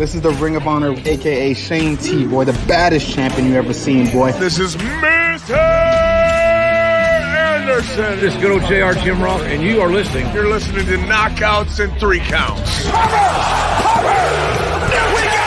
[0.00, 3.74] This is the Ring of Honor, aka Shane T, boy, the baddest champion you ever
[3.74, 4.32] seen, boy.
[4.32, 5.60] This is Mr.
[7.52, 8.18] Anderson.
[8.18, 10.24] This is good old JR Jim Ross, and you are listening.
[10.32, 12.64] You're listening to Knockouts and Three Counts.
[12.80, 13.12] We got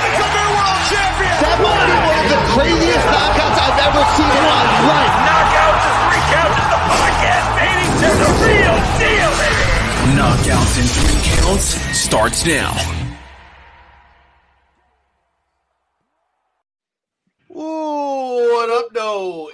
[0.06, 1.34] a Career World Champion!
[1.42, 5.18] That might be one of the craziest knockouts I've ever seen in my life.
[5.34, 7.90] Knockouts and Three Counts is the podcast, baby!
[8.06, 10.14] It's the real deal, baby!
[10.14, 12.93] Knockouts in three counts starts now.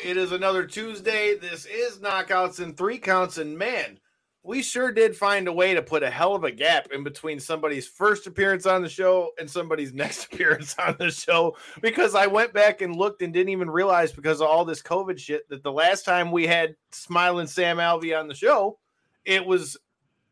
[0.10, 1.36] It is another Tuesday.
[1.36, 4.00] This is Knockouts in Three Counts, and man,
[4.42, 7.40] we sure did find a way to put a hell of a gap in between
[7.40, 12.26] somebody's first appearance on the show and somebody's next appearance on the show because I
[12.26, 15.62] went back and looked and didn't even realize because of all this COVID shit that
[15.62, 18.80] the last time we had Smiling Sam Alvey on the show,
[19.26, 19.78] it was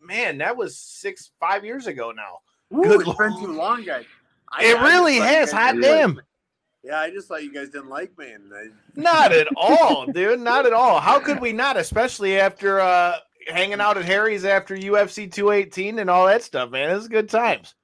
[0.02, 2.40] man, that was six, five years ago now.
[2.76, 4.06] Ooh, Good it's been too long, guys.
[4.52, 5.52] I- It really has.
[5.52, 6.20] Hot damn.
[6.88, 6.94] Like me.
[6.94, 8.32] Yeah, I just thought you guys didn't like me.
[8.32, 10.40] And I, Not at all, dude.
[10.40, 11.00] Not at all.
[11.00, 11.78] How could we not?
[11.78, 16.90] Especially after uh hanging out at Harry's after UFC 218 and all that stuff, man.
[16.90, 17.76] It was good times.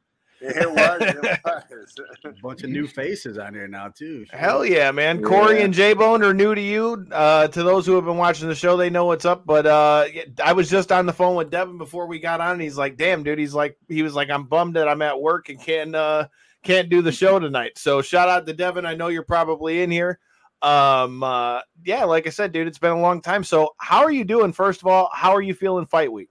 [0.41, 1.01] it was.
[1.01, 1.99] It was.
[2.25, 4.25] A bunch of new faces on here now too.
[4.25, 4.37] Shit.
[4.37, 5.21] Hell yeah, man.
[5.21, 7.07] Corey and J Bone are new to you.
[7.11, 9.45] Uh to those who have been watching the show, they know what's up.
[9.45, 10.05] But uh
[10.43, 12.97] I was just on the phone with Devin before we got on, and he's like,
[12.97, 15.95] damn, dude, he's like he was like, I'm bummed that I'm at work and can't
[15.95, 16.27] uh
[16.63, 17.77] can't do the show tonight.
[17.77, 18.85] So shout out to Devin.
[18.85, 20.19] I know you're probably in here.
[20.61, 23.43] Um uh yeah, like I said, dude, it's been a long time.
[23.43, 24.53] So how are you doing?
[24.53, 26.29] First of all, how are you feeling fight week?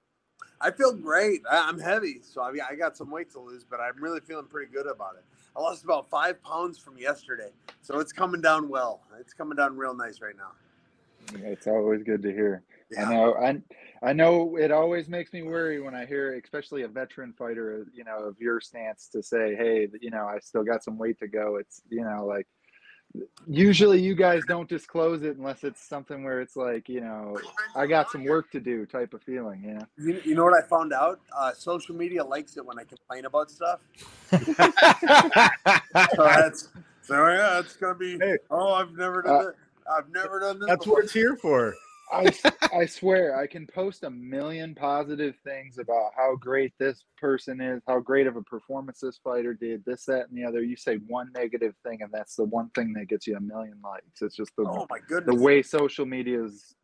[0.63, 1.43] I feel great.
[1.51, 4.21] I, I'm heavy, so I, mean, I got some weight to lose, but I'm really
[4.21, 5.25] feeling pretty good about it.
[5.57, 7.51] I lost about five pounds from yesterday,
[7.83, 9.03] so it's coming down well.
[9.19, 10.53] It's coming down real nice right now.
[11.45, 12.63] It's always good to hear.
[12.91, 13.09] Yeah.
[13.09, 13.35] I know.
[13.35, 13.61] I
[14.03, 18.03] I know it always makes me worry when I hear, especially a veteran fighter, you
[18.05, 21.29] know, of your stance to say, "Hey, you know, I still got some weight to
[21.29, 22.47] go." It's you know, like
[23.47, 27.37] usually you guys don't disclose it unless it's something where it's like, you know,
[27.77, 29.63] I got some work to do type of feeling.
[29.63, 29.87] You know.
[29.99, 31.21] You, you know what I found out?
[31.37, 33.81] Uh, social media likes it when I complain about stuff.
[36.17, 36.69] So that's
[37.03, 38.19] so yeah, it's gonna be.
[38.19, 38.39] Hey.
[38.51, 39.55] Oh, I've never done Uh, this.
[39.97, 40.69] I've never done this.
[40.69, 40.95] That's before.
[40.97, 41.75] what it's here for.
[42.13, 42.31] I,
[42.73, 47.83] I swear I can post a million positive things about how great this person is,
[47.89, 50.63] how great of a performance this fighter did, this, that, and the other.
[50.63, 53.79] You say one negative thing, and that's the one thing that gets you a million
[53.83, 54.21] likes.
[54.21, 55.35] It's just the Oh my goodness.
[55.35, 56.75] the way social media is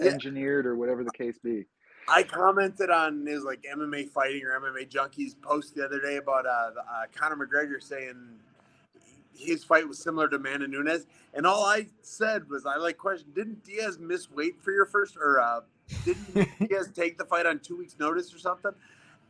[0.00, 1.64] engineered, or whatever the case be.
[2.08, 6.46] I commented on his like MMA fighting or MMA junkies post the other day about
[6.46, 8.38] uh, uh, Conor McGregor saying
[9.36, 13.28] his fight was similar to Amanda Nunes, and all I said was I like question
[13.34, 15.60] didn't Diaz miss weight for your first or uh,
[16.04, 18.72] didn't Diaz take the fight on two weeks notice or something?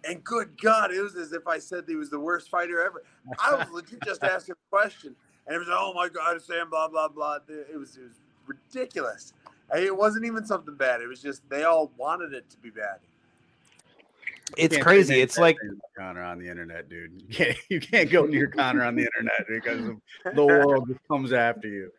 [0.04, 3.02] And good God, it was as if I said he was the worst fighter ever.
[3.44, 5.16] I was legit just asking a question,
[5.46, 7.38] and it was oh my God, Sam, blah blah blah.
[7.48, 9.32] It was it was ridiculous.
[9.76, 11.00] It wasn't even something bad.
[11.00, 13.00] It was just they all wanted it to be bad.
[14.56, 15.20] It's crazy.
[15.20, 15.56] It's like
[15.98, 17.22] Conor on the internet, dude.
[17.28, 19.90] You can't, you can't go near Conor on the internet because
[20.34, 21.90] the world just comes after you.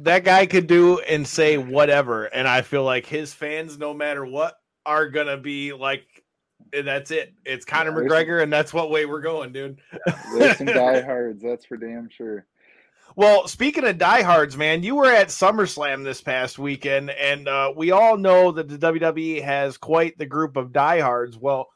[0.00, 4.24] that guy could do and say whatever, and I feel like his fans, no matter
[4.24, 6.04] what, are gonna be like,
[6.72, 7.32] "Eh, that's it.
[7.44, 9.78] It's Conor Yeah, there's- McGregor, and that's what way we're going, dude.
[10.36, 12.46] There's some diehards, that's for damn sure.
[13.16, 17.92] Well, speaking of diehards, man, you were at SummerSlam this past weekend, and uh, we
[17.92, 21.38] all know that the WWE has quite the group of diehards.
[21.38, 21.68] Well,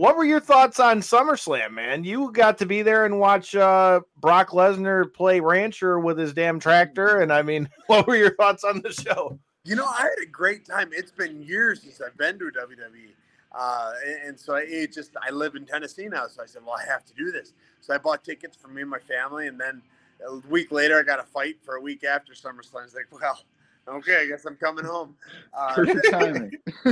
[0.00, 2.04] what were your thoughts on SummerSlam, man?
[2.04, 6.58] You got to be there and watch uh, Brock Lesnar play rancher with his damn
[6.58, 9.38] tractor, and I mean, what were your thoughts on the show?
[9.62, 10.88] You know, I had a great time.
[10.94, 13.10] It's been years since I've been to WWE.
[13.52, 16.28] Uh, and, and so it just, I live in Tennessee now.
[16.28, 17.52] So I said, well, I have to do this.
[17.82, 19.48] So I bought tickets for me and my family.
[19.48, 19.82] And then
[20.26, 22.84] a week later, I got a fight for a week after SummerSlam.
[22.84, 23.44] It's like, well,
[23.90, 25.14] okay, I guess I'm coming home.
[25.52, 26.52] Uh, Perfect timing.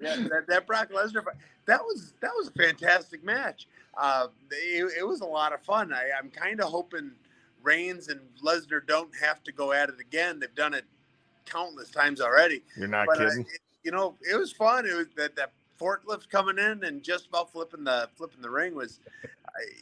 [0.00, 1.22] yeah, that, that Brock Lesnar
[1.66, 3.66] that was that was a fantastic match.
[3.96, 5.92] Uh, it, it was a lot of fun.
[5.92, 7.10] I, I'm kind of hoping
[7.62, 10.38] Reigns and Lesnar don't have to go at it again.
[10.40, 10.84] They've done it
[11.46, 12.62] countless times already.
[12.76, 13.42] You're not But, uh, kidding.
[13.42, 14.84] it- you know, it was fun.
[14.86, 18.74] It was that that forklift coming in and just about flipping the flipping the ring
[18.74, 19.00] was.
[19.24, 19.30] I-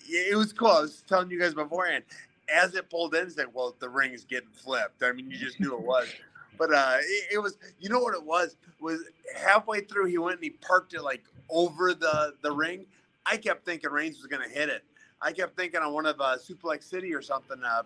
[0.09, 0.69] It was cool.
[0.69, 2.05] I was telling you guys beforehand.
[2.49, 5.03] As it pulled in, it's like, well, the ring is getting flipped.
[5.03, 6.07] I mean, you just knew it was.
[6.59, 8.57] But uh, it, it was, you know what it was?
[8.81, 9.01] Was
[9.37, 12.87] halfway through he went and he parked it like over the the ring.
[13.25, 14.85] I kept thinking Reigns was going to hit it.
[15.21, 17.83] I kept thinking on one of uh, Suplex City or something, uh,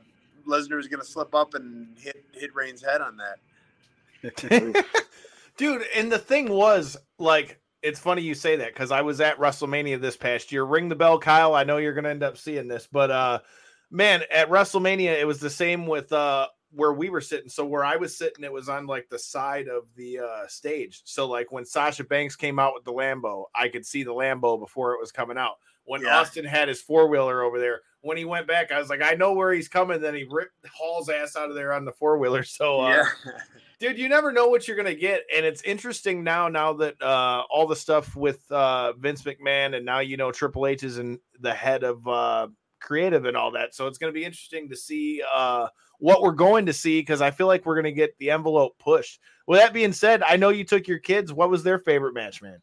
[0.47, 4.85] Lesnar was going to slip up and hit hit Reigns' head on that.
[5.57, 9.39] Dude, and the thing was, like, it's funny you say that because I was at
[9.39, 10.65] WrestleMania this past year.
[10.65, 11.55] Ring the bell, Kyle.
[11.55, 13.41] I know you're gonna end up seeing this, but uh
[13.91, 17.49] man, at WrestleMania, it was the same with uh where we were sitting.
[17.49, 21.03] So where I was sitting, it was on like the side of the uh stage.
[21.05, 24.59] So like when Sasha Banks came out with the Lambo, I could see the Lambo
[24.59, 25.57] before it was coming out.
[25.85, 26.19] When Yeah.
[26.19, 29.15] Austin had his four wheeler over there, when he went back, I was like, I
[29.15, 30.01] know where he's coming.
[30.01, 32.45] Then he ripped Hall's ass out of there on the four wheeler.
[32.45, 33.33] So uh, yeah.
[33.81, 37.43] dude you never know what you're gonna get and it's interesting now now that uh
[37.51, 41.19] all the stuff with uh vince mcmahon and now you know triple h is in
[41.41, 42.47] the head of uh
[42.79, 45.67] creative and all that so it's gonna be interesting to see uh
[46.01, 49.21] what we're going to see because i feel like we're gonna get the envelope pushed
[49.47, 52.43] with that being said i know you took your kids what was their favorite match
[52.43, 52.61] man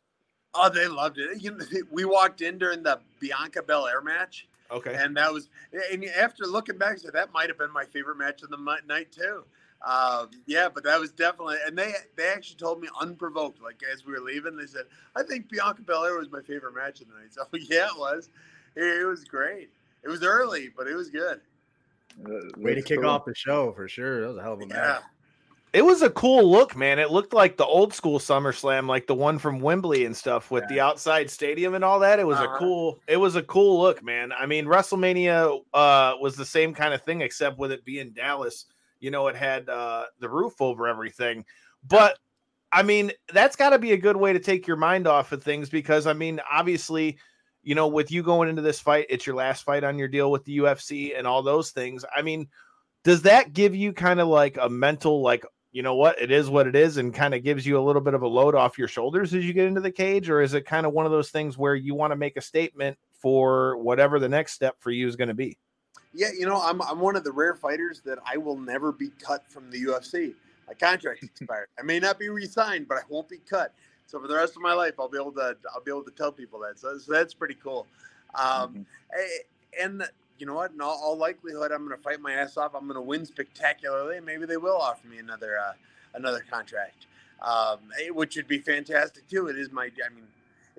[0.60, 1.42] Oh, they loved it.
[1.42, 5.50] You know, we walked in during the Bianca Belair match, okay and that was.
[5.92, 8.78] And after looking back, I said that might have been my favorite match of the
[8.88, 9.44] night too.
[9.86, 11.58] Um, yeah, but that was definitely.
[11.66, 14.86] And they they actually told me unprovoked, like as we were leaving, they said,
[15.16, 18.30] "I think Bianca Belair was my favorite match of the night." So yeah, it was.
[18.76, 19.70] It, it was great.
[20.04, 21.42] It was early, but it was good.
[22.26, 23.10] Uh, Way to kick cool.
[23.10, 24.22] off the show for sure.
[24.22, 24.76] That was a hell of a Yeah.
[24.76, 25.02] match.
[25.74, 29.14] it was a cool look man it looked like the old school SummerSlam, like the
[29.14, 32.46] one from wembley and stuff with the outside stadium and all that it was a
[32.46, 32.58] Uh-huh.
[32.58, 36.94] cool it was a cool look man i mean wrestlemania uh was the same kind
[36.94, 38.66] of thing except with it being dallas
[39.02, 41.44] you know it had uh the roof over everything
[41.86, 42.18] but
[42.72, 45.44] i mean that's got to be a good way to take your mind off of
[45.44, 47.18] things because i mean obviously
[47.68, 50.32] you know with you going into this fight it's your last fight on your deal
[50.32, 52.48] with the ufc and all those things i mean
[53.04, 56.50] does that give you kind of like a mental like you know what it is
[56.50, 58.78] what it is and kind of gives you a little bit of a load off
[58.78, 61.12] your shoulders as you get into the cage or is it kind of one of
[61.12, 64.90] those things where you want to make a statement for whatever the next step for
[64.90, 65.58] you is going to be
[66.14, 69.10] Yeah, you know, I'm I'm one of the rare fighters that I will never be
[69.22, 70.34] cut from the UFC.
[70.68, 71.68] My contract expired.
[71.78, 73.74] I may not be re-signed, but I won't be cut.
[74.08, 76.12] So for the rest of my life, I'll be able to I'll be able to
[76.12, 76.80] tell people that.
[76.80, 77.86] So, so that's pretty cool.
[78.36, 80.04] Um, eh, and
[80.40, 80.72] you know what?
[80.72, 82.74] In all, all likelihood, I'm going to fight my ass off.
[82.74, 85.74] I'm going to win spectacularly, maybe they will offer me another uh,
[86.14, 87.06] another contract,
[87.42, 87.80] um,
[88.12, 89.48] which would be fantastic too.
[89.48, 90.24] It is my I mean.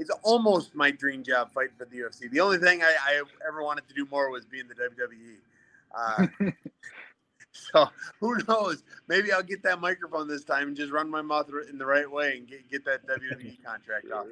[0.01, 2.31] It's almost my dream job fighting for the UFC.
[2.31, 5.39] The only thing I, I ever wanted to do more was be in the WWE.
[5.93, 6.51] Uh,
[7.73, 7.89] so
[8.21, 8.83] who knows?
[9.09, 12.11] Maybe I'll get that microphone this time and just run my mouth in the right
[12.11, 14.27] way and get, get that WWE contract off.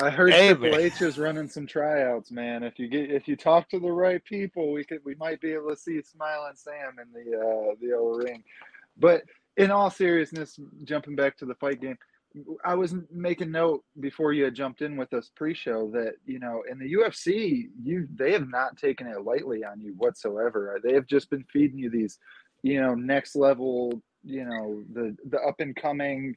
[0.00, 0.80] I heard Hey, Triple man.
[0.80, 2.64] H is running some tryouts, man.
[2.64, 5.52] If you get if you talk to the right people, we could we might be
[5.52, 8.42] able to see Smiling Sam in the uh, the old ring.
[8.96, 9.22] But
[9.56, 11.96] in all seriousness, jumping back to the fight game,
[12.64, 16.64] I was making note before you had jumped in with us pre-show that you know
[16.68, 20.80] in the UFC, you they have not taken it lightly on you whatsoever.
[20.82, 22.18] They have just been feeding you these,
[22.64, 26.34] you know, next level, you know, the the up and coming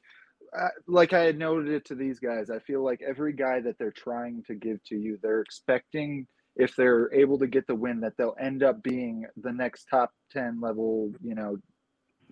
[0.57, 3.77] uh, like I had noted it to these guys, I feel like every guy that
[3.77, 7.99] they're trying to give to you, they're expecting if they're able to get the win
[8.01, 11.57] that they'll end up being the next top 10 level, you know,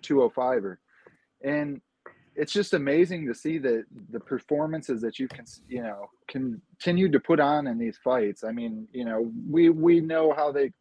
[0.02, 0.76] 205er.
[1.44, 1.80] And
[2.34, 7.20] it's just amazing to see that the performances that you can, you know, continue to
[7.20, 8.44] put on in these fights.
[8.44, 10.72] I mean, you know, we we know how they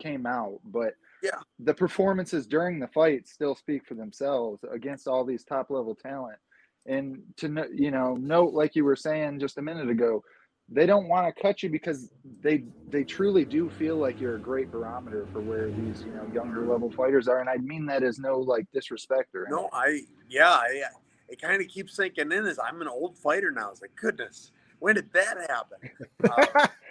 [0.00, 1.40] came out, but Yeah.
[1.58, 6.38] the performances during the fight still speak for themselves against all these top level talent
[6.86, 10.22] and to you know note like you were saying just a minute ago
[10.68, 12.10] they don't want to cut you because
[12.42, 16.26] they they truly do feel like you're a great barometer for where these you know
[16.32, 20.00] younger level fighters are and i mean that as no like disrespect or No, I
[20.28, 20.82] yeah, I,
[21.28, 23.70] it kind of keeps sinking in as I'm an old fighter now.
[23.70, 25.90] It's like goodness, when did that happen?
[26.24, 26.66] Uh,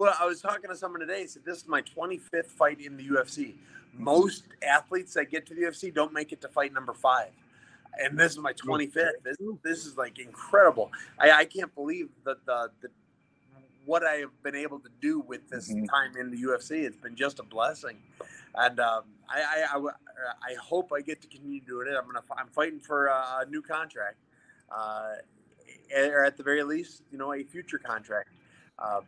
[0.00, 1.26] well, I was talking to someone today.
[1.26, 3.52] Said this is my 25th fight in the UFC.
[3.92, 7.28] Most athletes that get to the UFC don't make it to fight number five,
[8.02, 9.10] and this is my 25th.
[9.22, 10.90] This, this is like incredible.
[11.18, 12.88] I, I can't believe that the, the
[13.84, 15.86] what I have been able to do with this Mhm.
[15.90, 16.84] time in the UFC.
[16.84, 17.98] It's been just a blessing,
[18.54, 19.92] and um, I, I, I w-
[20.42, 21.94] I hope I get to continue doing it.
[21.94, 24.16] I'm gonna I'm fighting for a, a new contract,
[24.74, 25.16] uh,
[25.94, 28.30] or at the very least, you know, a future contract.
[28.78, 29.00] Uh,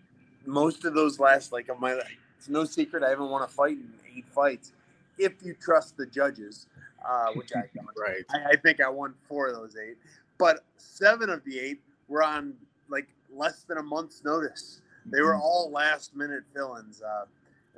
[0.46, 2.00] most of those last like of my
[2.38, 4.72] it's no secret I haven't won a fight in eight fights.
[5.18, 6.66] If you trust the judges,
[7.08, 7.86] uh, which I don't.
[7.96, 8.24] Right.
[8.30, 9.96] I, I think I won four of those eight,
[10.38, 12.54] but seven of the eight were on
[12.88, 14.80] like less than a month's notice.
[15.06, 17.02] They were all last minute fill-ins.
[17.02, 17.24] Uh,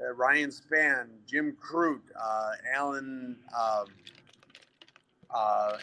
[0.02, 3.86] uh, Ryan Spann, Jim Crute, uh, Alan, um,
[5.30, 5.76] uh,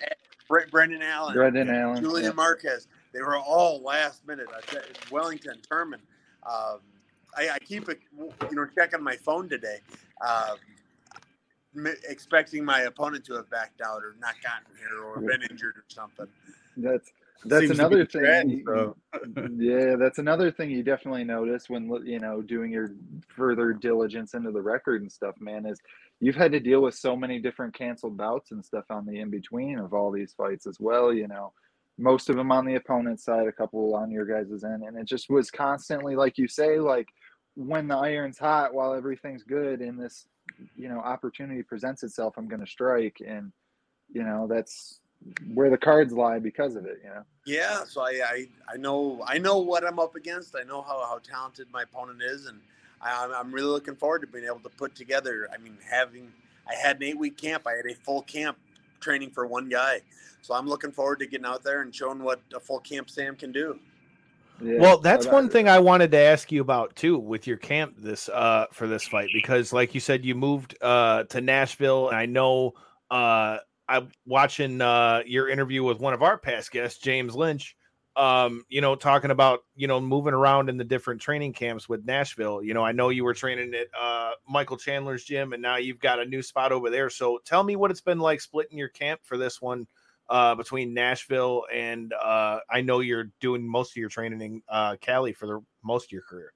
[0.48, 2.36] Bre- Brendan Allen, Brendan Allen, Julian.
[2.36, 2.88] Marquez.
[3.14, 4.48] They were all last minute.
[4.68, 4.78] Te-
[5.10, 6.00] Wellington, Turman.
[6.44, 6.80] Um,
[7.38, 9.78] I, I keep it, you know, checking my phone today,
[10.26, 10.58] um,
[11.78, 15.78] m- expecting my opponent to have backed out or not gotten here or been injured
[15.78, 16.28] or something.
[16.78, 17.12] that's
[17.46, 18.22] That's Seems another thing.
[18.22, 18.96] trend, so.
[19.58, 22.92] yeah, that's another thing you definitely notice when you know doing your
[23.36, 25.36] further diligence into the record and stuff.
[25.40, 25.80] Man, is
[26.20, 29.30] you've had to deal with so many different canceled bouts and stuff on the in
[29.30, 31.12] between of all these fights as well.
[31.14, 31.54] You know,
[31.98, 35.06] most of them on the opponent's side, a couple on your guys' end, and it
[35.06, 37.08] just was constantly like you say, like
[37.56, 40.26] when the iron's hot while everything's good, and this
[40.76, 43.52] you know opportunity presents itself, I'm going to strike, and
[44.12, 45.00] you know that's
[45.54, 47.00] where the cards lie because of it.
[47.04, 47.24] You know.
[47.46, 50.56] Yeah, so I, I I know I know what I'm up against.
[50.56, 52.60] I know how, how talented my opponent is, and
[53.02, 55.48] I, I'm- really looking forward to being able to put together.
[55.54, 56.32] I mean, having
[56.68, 57.68] I had an eight week camp.
[57.68, 58.58] I had a full camp
[59.02, 60.02] training for one guy,
[60.42, 63.36] so I'm looking forward to getting out there and showing what a full camp Sam
[63.36, 63.80] can do.
[64.62, 68.30] Well, that's one thing I wanted to ask you about too with your camp this
[68.30, 72.28] uh for this fight because like you said you moved uh to Nashville and I
[72.28, 72.74] know
[73.10, 73.58] uh
[73.90, 77.76] I'm watching uh your interview with one of our past guests James Lynch
[78.18, 82.06] um you know talking about you know moving around in the different training camps with
[82.06, 85.78] Nashville you know I know you were training at uh Michael Chandler's gym and now
[85.78, 88.78] you've got a new spot over there so tell me what it's been like splitting
[88.78, 89.88] your camp for this one
[90.32, 94.96] uh, between Nashville and uh, I know you're doing most of your training in uh,
[95.02, 96.54] Cali for the most of your career.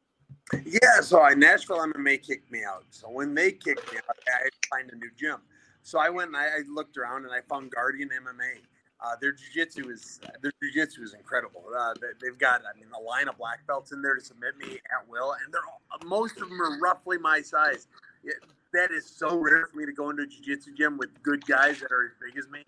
[0.66, 2.86] Yeah, so I Nashville MMA kicked me out.
[2.90, 5.38] So when they kicked me out, I had to find a new gym.
[5.84, 8.62] So I went and I looked around and I found Guardian MMA.
[9.04, 11.64] Uh, their jiu-jitsu is their jiu-jitsu is incredible.
[11.78, 14.58] Uh, they, have got I mean a line of black belts in there to submit
[14.58, 17.88] me at will, and they're all, most of them are roughly my size.
[18.24, 18.34] Yeah,
[18.74, 21.80] that is so rare for me to go into a jiu-jitsu gym with good guys
[21.82, 22.64] that are as big as me.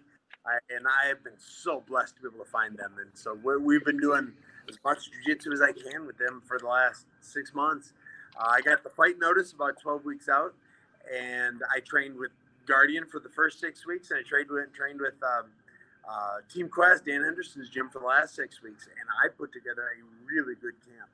[0.45, 2.95] I, and I have been so blessed to be able to find them.
[2.99, 4.31] And so we we've been doing
[4.69, 7.93] as much jiu-jitsu as I can with them for the last six months.
[8.37, 10.53] Uh, I got the fight notice about 12 weeks out,
[11.13, 12.31] and I trained with
[12.65, 15.45] Guardian for the first six weeks, and I trained with trained with um,
[16.07, 19.81] uh, Team Quest, Dan Henderson's gym for the last six weeks, and I put together
[19.81, 21.09] a really good camp.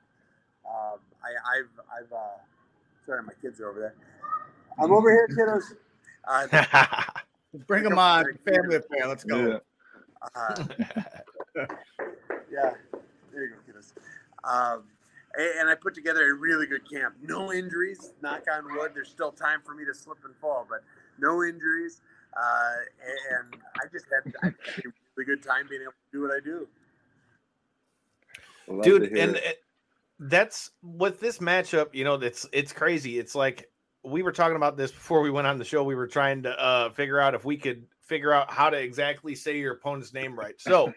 [0.66, 2.38] Um, I, I've, I've, uh,
[3.04, 3.94] sorry, my kids are over there.
[4.78, 5.74] I'm over here, kiddos.
[6.26, 7.02] Uh,
[7.66, 9.06] Bring them on, family affair.
[9.06, 9.60] Let's go.
[10.34, 10.64] Uh,
[11.56, 12.72] yeah,
[13.32, 13.92] there you go, kiddos.
[14.42, 14.84] Um,
[15.36, 17.14] and I put together a really good camp.
[17.22, 18.92] No injuries, knock on wood.
[18.94, 20.84] There's still time for me to slip and fall, but
[21.18, 22.00] no injuries.
[22.36, 22.74] Uh,
[23.38, 26.30] and I just had, I had a really good time being able to do what
[26.32, 26.66] I do.
[28.68, 29.44] Love Dude, and it.
[29.44, 29.60] it-
[30.20, 33.18] that's with this matchup, you know, it's it's crazy.
[33.18, 33.68] It's like
[34.04, 35.82] we were talking about this before we went on the show.
[35.82, 39.34] We were trying to uh figure out if we could figure out how to exactly
[39.34, 40.54] say your opponent's name right.
[40.58, 40.92] So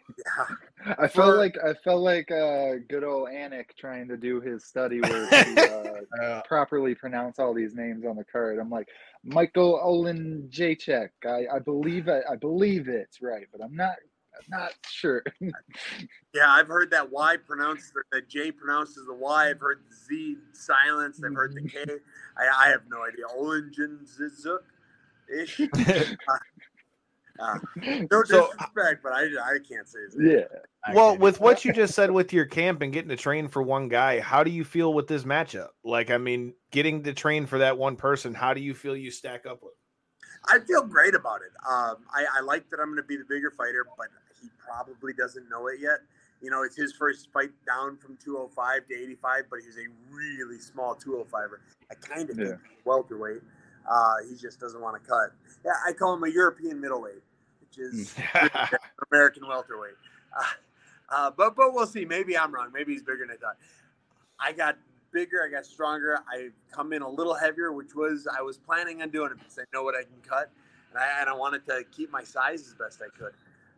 [0.99, 5.01] I felt like I felt like uh, good old Anik trying to do his study
[5.01, 8.59] work to uh, properly pronounce all these names on the card.
[8.59, 8.87] I'm like
[9.23, 11.09] Michael Olin Jacek.
[11.25, 12.23] I, I believe it.
[12.29, 13.95] I believe it's right, but I'm not.
[14.35, 15.23] I'm not sure.
[16.35, 19.49] Yeah, I've heard that Y pronounced, or that J pronounced as the Y.
[19.49, 21.23] I've heard the Z silenced.
[21.25, 21.83] I've heard the K.
[22.37, 23.25] I, I have no idea.
[23.35, 24.59] Olin Olinjenzizuk
[25.29, 25.61] ish.
[27.39, 27.59] Uh,
[28.11, 30.37] no So- disrespect, but I, I can't say his name.
[30.39, 30.93] yeah.
[30.93, 33.87] well, with what you just said with your camp and getting to train for one
[33.89, 35.69] guy, how do you feel with this matchup?
[35.83, 39.11] Like, I mean, getting to train for that one person, how do you feel you
[39.11, 39.73] stack up with?
[40.49, 41.51] I feel great about it.
[41.69, 44.07] Um, I, I like that I'm going to be the bigger fighter, but
[44.41, 45.99] he probably doesn't know it yet.
[46.41, 50.59] You know, it's his first fight down from 205 to 85, but he's a really
[50.59, 51.57] small 205er.
[51.91, 52.45] I kind of Yeah.
[52.45, 53.41] think welterweight.
[53.89, 55.31] Uh, he just doesn't want to cut.
[55.65, 57.23] Yeah, I call him a European middleweight,
[57.69, 58.15] which is
[59.11, 59.95] American welterweight.
[60.37, 60.43] Uh,
[61.09, 62.05] uh, but but we'll see.
[62.05, 62.71] Maybe I'm wrong.
[62.73, 63.57] Maybe he's bigger than I thought.
[64.39, 64.77] I got
[65.11, 65.43] bigger.
[65.45, 66.19] I got stronger.
[66.31, 69.59] I come in a little heavier, which was I was planning on doing it because
[69.59, 70.51] I know what I can cut,
[70.91, 73.33] and I, and I wanted to keep my size as best I could.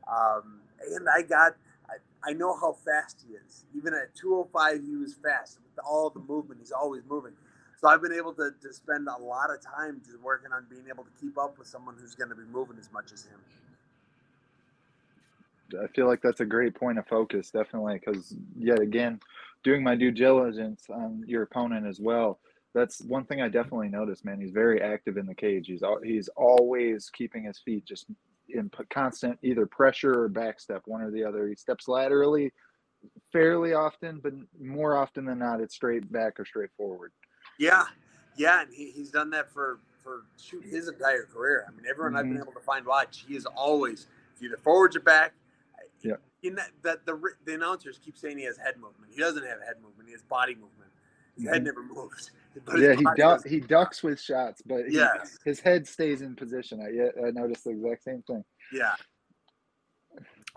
[0.07, 0.59] Um,
[0.95, 1.55] and I got.
[1.89, 3.65] I, I know how fast he is.
[3.75, 5.57] Even at 205, he was fast.
[5.63, 7.33] With all the movement, he's always moving.
[7.81, 10.85] So I've been able to, to spend a lot of time just working on being
[10.89, 13.39] able to keep up with someone who's going to be moving as much as him.
[15.75, 19.19] I feel like that's a great point of focus, definitely, because yet again,
[19.63, 22.39] doing my due diligence on your opponent as well.
[22.73, 24.39] That's one thing I definitely noticed, man.
[24.39, 25.67] He's very active in the cage.
[25.67, 28.05] He's al- he's always keeping his feet just
[28.47, 31.47] in p- constant either pressure or back step, one or the other.
[31.47, 32.53] He steps laterally
[33.31, 37.11] fairly often, but more often than not, it's straight back or straight forward.
[37.57, 37.85] Yeah,
[38.35, 41.65] yeah, and he, he's done that for for shoot his entire career.
[41.67, 42.43] I mean, everyone I've been Mhm.
[42.43, 44.07] able to find watch, he is always
[44.41, 45.33] either forwards or back.
[46.41, 46.49] Yeah.
[46.49, 49.11] In that, that the the announcers keep saying he has head movement.
[49.13, 50.07] He doesn't have head movement.
[50.07, 50.89] He has body movement.
[51.35, 51.65] His head Mhm.
[51.65, 52.31] never moves.
[52.65, 53.43] But Yeah, he body ducks.
[53.43, 55.37] He ducks with shots, but he, Yes.
[55.45, 56.81] his head stays in position.
[56.81, 58.43] I yeah, I noticed the exact same thing.
[58.73, 58.95] Yeah.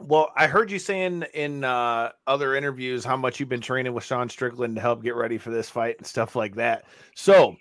[0.01, 4.05] Well, I heard you saying in uh, other interviews how much you've been training with
[4.05, 6.87] Sean Strickland to help get ready for this fight and stuff like that.
[7.15, 7.57] So,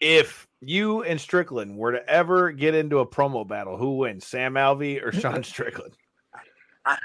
[0.00, 4.54] if you and Strickland were to ever get into a promo battle, who wins, Sam
[4.54, 5.94] Alvey or Sean Strickland?
[6.86, 6.96] I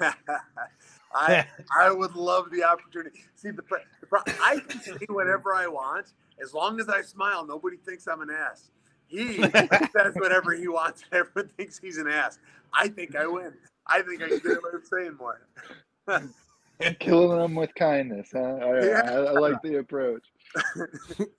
[1.14, 3.24] I I would love the opportunity.
[3.34, 3.62] See the,
[4.00, 7.44] the pro- I can say whatever I want as long as I smile.
[7.46, 8.70] Nobody thinks I'm an ass.
[9.08, 11.02] He says whatever he wants.
[11.10, 12.38] and Everyone thinks he's an ass.
[12.72, 13.52] I think I win.
[13.86, 15.40] I think I can get away with saying more.
[16.80, 18.38] And killing them with kindness, huh?
[18.38, 19.02] I, Yeah.
[19.04, 20.22] I, I like the approach.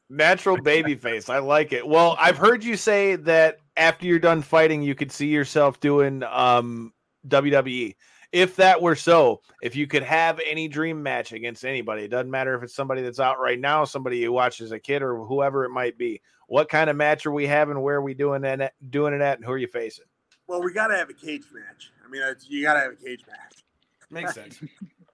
[0.10, 1.30] Natural baby face.
[1.30, 1.88] I like it.
[1.88, 6.24] Well, I've heard you say that after you're done fighting, you could see yourself doing
[6.24, 6.94] um,
[7.28, 7.96] WWE.
[8.32, 12.32] If that were so, if you could have any dream match against anybody, it doesn't
[12.32, 15.18] matter if it's somebody that's out right now, somebody you watched as a kid, or
[15.26, 16.22] whoever it might be.
[16.48, 17.80] What kind of match are we having?
[17.82, 18.62] Where are we doing that?
[18.62, 19.38] At, doing it at?
[19.38, 20.06] And who are you facing?
[20.48, 21.92] Well, we got to have a cage match.
[22.06, 23.64] I mean, it's, you got to have a cage match.
[24.10, 24.62] Makes sense.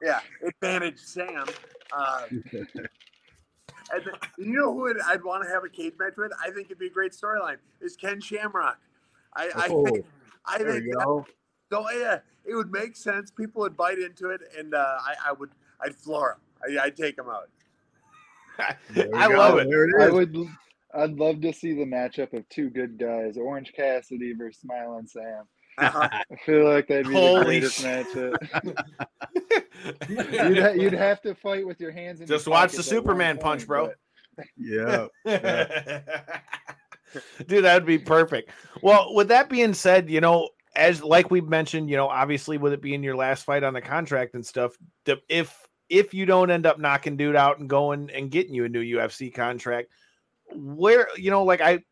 [0.01, 1.45] Yeah, advantage Sam.
[1.91, 6.31] Uh, and then, you know who I'd, I'd want to have a cage match with?
[6.43, 7.57] I think it'd be a great storyline.
[7.81, 8.77] Is Ken Shamrock.
[9.35, 10.05] I, I Oh, think
[10.45, 11.25] I there think you that- go.
[11.71, 13.31] So yeah, it would make sense.
[13.31, 15.49] People would bite into it, and uh, I, I would
[15.81, 16.77] I'd floor them.
[16.79, 17.49] I, I'd take them out.
[18.59, 19.37] I go.
[19.37, 19.67] love it.
[19.67, 20.35] It I would.
[20.93, 25.43] I'd love to see the matchup of two good guys, Orange Cassidy versus Smiling Sam.
[25.77, 26.09] Uh-huh.
[26.31, 28.07] I feel like that'd be Holy the greatest shit.
[28.07, 28.85] matchup.
[30.09, 32.27] You'd, ha- you'd have to fight with your hands in.
[32.27, 33.85] your Just watch the pockets at Superman punch, point, bro.
[34.37, 35.07] but- Yeah.
[37.47, 38.49] Dude, that would be perfect.
[38.81, 42.71] Well, with that being said, you know, as like we mentioned, you know, obviously with
[42.71, 44.77] it being your last fight on the contract and stuff,
[45.27, 48.69] if if you don't end up knocking dude out and going and getting you a
[48.69, 49.89] new UFC contract,
[50.53, 51.83] where you know, like I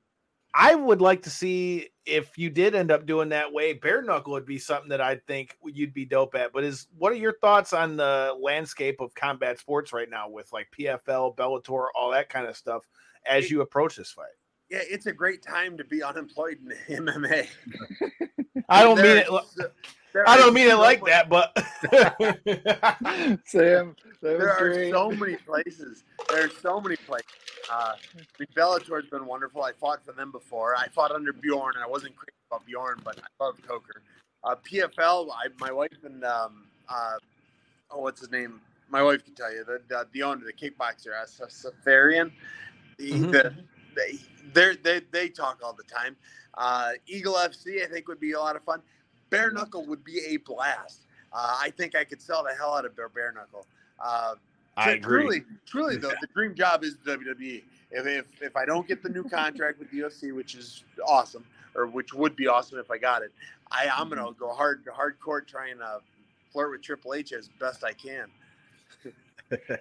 [0.54, 4.34] I would like to see if you did end up doing that way, bare knuckle
[4.34, 6.54] would be something that I think you'd be dope at.
[6.54, 10.54] But is what are your thoughts on the landscape of combat sports right now with
[10.54, 12.86] like PFL, Bellator, all that kind of stuff
[13.26, 14.28] as you approach this fight?
[14.70, 16.58] Yeah, it's a great time to be unemployed
[16.88, 17.48] in MMA.
[18.70, 19.28] I don't mean it.
[20.14, 21.52] There's- I don't mean it like much- that, but
[23.46, 24.92] Sam, that There are great.
[24.94, 26.04] so many places.
[26.30, 27.28] There are so many places.
[27.72, 29.64] Uh, I mean, Bellator's been wonderful.
[29.64, 30.76] I fought for them before.
[30.76, 34.02] I fought under Bjorn, and I wasn't crazy about Bjorn, but I love Coker.
[34.44, 37.18] Uh, PFL, I, my wife and um, uh,
[37.92, 38.62] oh, what's his name?
[38.90, 42.32] My wife can tell you the the, the owner, the kickboxer, uh, Sa- Safarian.
[43.00, 43.32] The, Mhm.
[43.32, 43.54] the,
[43.96, 46.16] they, they they talk all the time.
[46.56, 48.82] Uh, Eagle FC, I think, would be a lot of fun.
[49.30, 51.02] Bare knuckle would be a blast.
[51.34, 53.66] Uh, I think I could sell the hell out of bare, bare knuckle.
[54.00, 54.36] Uh,
[54.78, 55.24] I agree.
[55.24, 57.64] Truly, truly, though, the dream job is WWE.
[57.92, 61.46] If, if if I don't get the new contract with the UFC, which is awesome,
[61.76, 63.32] or which would be awesome if I got it,
[63.72, 66.00] I I'm gonna go hard hardcore trying to
[66.52, 68.28] flirt with Triple H as best I can.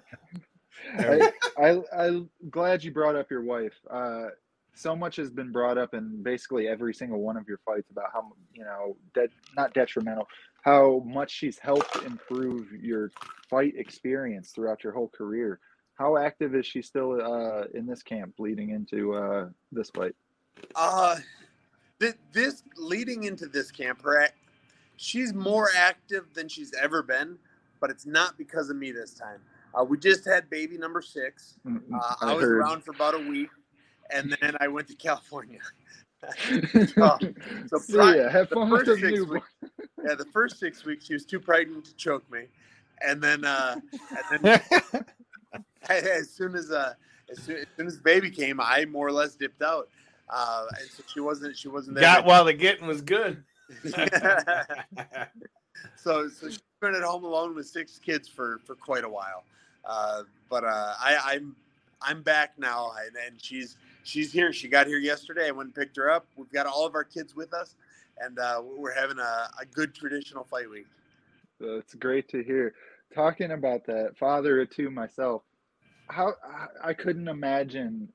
[0.99, 3.75] I, I, I'm glad you brought up your wife.
[3.91, 4.27] Uh,
[4.75, 8.07] so much has been brought up in basically every single one of your fights about
[8.13, 10.27] how you know that not detrimental,
[10.63, 13.11] how much she's helped improve your
[13.49, 15.61] fight experience throughout your whole career.
[15.95, 20.15] How active is she still uh, in this camp leading into uh, this fight?
[20.75, 21.19] Uh,
[22.01, 24.33] th- this leading into this camp, ac-
[24.97, 27.39] she's more active than she's ever been,
[27.81, 29.41] but it's not because of me this time.
[29.79, 31.57] Uh, we just had baby number six.
[31.67, 32.59] Uh, I I was heard.
[32.59, 33.49] around for about a week,
[34.11, 35.61] and then I went to California.
[36.95, 37.19] so,
[37.67, 38.29] so See pri- ya.
[38.31, 39.43] Have fun with the six newborn.
[39.61, 42.45] weeks, yeah, the first six weeks she was too pregnant to choke me,
[43.07, 43.77] and then, uh,
[44.33, 44.61] and then
[45.91, 46.95] as soon as uh,
[47.31, 49.89] as soon, as soon as the baby came, I more or less dipped out.
[50.31, 52.03] Uh, and so she wasn't she wasn't there.
[52.03, 53.45] got while the getting was good.
[55.97, 59.45] so so she's been at home alone with six kids for for quite a while.
[59.87, 61.57] Uh, but uh, I, I'm
[62.03, 64.53] I'm back now, and, and she's she's here.
[64.53, 65.49] She got here yesterday.
[65.49, 66.27] I went and picked her up.
[66.37, 67.75] We've got all of our kids with us,
[68.19, 70.87] and uh, we're having a, a good traditional fight week.
[71.61, 72.75] It's great to hear.
[73.15, 75.43] Talking about that, father of two myself,
[76.09, 76.35] how
[76.83, 78.09] I couldn't imagine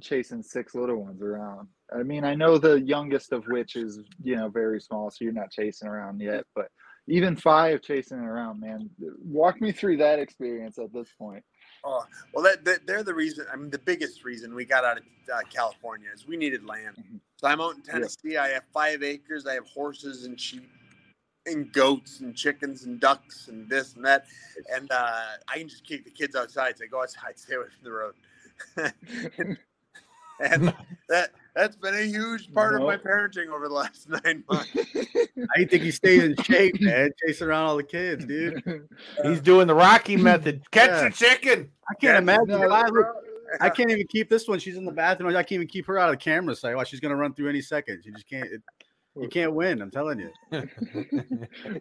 [0.00, 1.68] chasing six little ones around.
[1.94, 5.32] I mean, I know the youngest of which is you know very small, so you're
[5.32, 6.44] not chasing around yet.
[6.54, 6.68] But
[7.08, 8.88] even five chasing around, man,
[9.24, 11.44] walk me through that experience at this point.
[11.84, 13.46] Oh well, that, that they're the reason.
[13.52, 16.96] I mean, the biggest reason we got out of uh, California is we needed land.
[17.36, 18.36] So I'm out in Tennessee.
[18.36, 19.46] I have five acres.
[19.46, 20.68] I have horses and sheep
[21.46, 24.26] and goats and chickens and ducks and this and that.
[24.72, 26.78] And uh, I can just kick the kids outside.
[26.78, 29.56] Say, go outside, stay away from the road.
[30.40, 30.74] and
[31.08, 34.70] that That's been a huge part of my parenting over the last nine months.
[35.56, 38.62] I think he stays in shape, man, chasing around all the kids, dude.
[39.22, 40.62] He's doing the Rocky method.
[40.70, 41.08] Catch Yeah.
[41.08, 41.70] the chicken.
[41.90, 42.48] I can't imagine.
[42.48, 43.06] No, I, look,
[43.60, 44.58] I can't even keep this one.
[44.60, 45.28] She's in the bathroom.
[45.30, 46.74] I can't even keep her out of the camera sight.
[46.74, 48.02] Well, she's gonna run through any second.
[48.04, 48.50] You just can't.
[48.50, 48.62] It,
[49.20, 49.82] you can't win.
[49.82, 50.30] I'm telling you.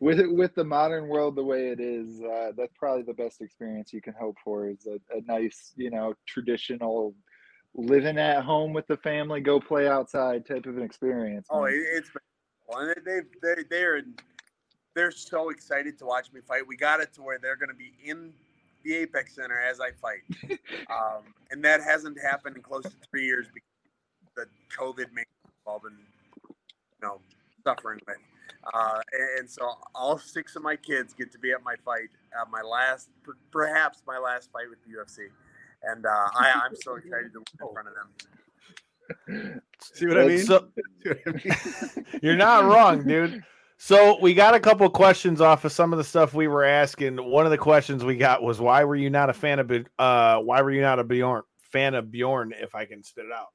[0.01, 3.93] with with the modern world the way it is, uh, that's probably the best experience
[3.93, 4.67] you can hope for.
[4.67, 7.15] Is a, a nice, you know, traditional
[7.75, 11.47] living at home with the family, go play outside type of an experience.
[11.49, 11.73] Oh, man.
[11.73, 12.21] it, it's been
[12.67, 14.01] well, they they they're
[14.95, 16.65] they're so excited to watch me fight.
[16.65, 18.33] We got it to where they're going to be in
[18.83, 20.21] the Apex Center as I fight,
[20.89, 23.67] um, and that hasn't happened in close to three years because
[24.35, 24.45] the
[24.77, 25.25] COVID made
[25.65, 25.97] all been
[26.47, 26.55] you
[27.01, 27.19] know
[27.63, 28.17] suffering with.
[28.73, 28.99] Uh,
[29.39, 32.61] and, so all six of my kids get to be at my fight, uh, my
[32.61, 33.09] last,
[33.51, 35.29] perhaps my last fight with the UFC,
[35.83, 39.61] and uh, I, I'm so excited to win in front of them.
[39.81, 40.39] See what I mean?
[40.39, 40.67] So,
[41.03, 42.05] See what I mean?
[42.21, 43.43] You're not wrong, dude.
[43.77, 47.17] So we got a couple questions off of some of the stuff we were asking.
[47.17, 49.85] One of the questions we got was why were you not a fan of Bi-
[49.97, 53.31] uh why were you not a Bjorn fan of Bjorn if I can spit it
[53.31, 53.47] out?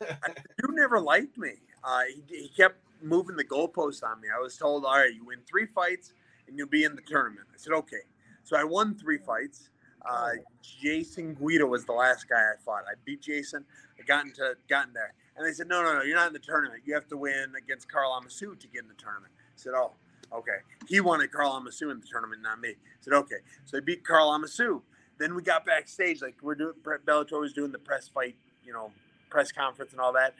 [0.00, 1.54] dude never liked me.
[1.82, 4.28] Uh, he, he kept moving the goalposts on me.
[4.34, 6.12] I was told, all right, you win three fights
[6.46, 7.46] and you'll be in the tournament.
[7.52, 8.02] I said, okay.
[8.44, 9.70] So I won three fights.
[10.08, 10.30] Uh,
[10.62, 12.84] Jason Guido was the last guy I fought.
[12.88, 13.64] I beat Jason.
[13.98, 16.38] I got into gotten there, and they said, no, no, no, you're not in the
[16.38, 16.82] tournament.
[16.84, 19.32] You have to win against Carl Amoussou to get in the tournament.
[19.36, 19.92] I said, oh,
[20.32, 20.58] okay.
[20.88, 22.70] He wanted Carl Amoussou in the tournament, not me.
[22.70, 23.36] I said, okay.
[23.64, 24.82] So I beat Carl Amoussou.
[25.18, 26.74] Then we got backstage, like we're doing.
[27.06, 28.90] Bellator was doing the press fight, you know,
[29.30, 30.34] press conference and all that.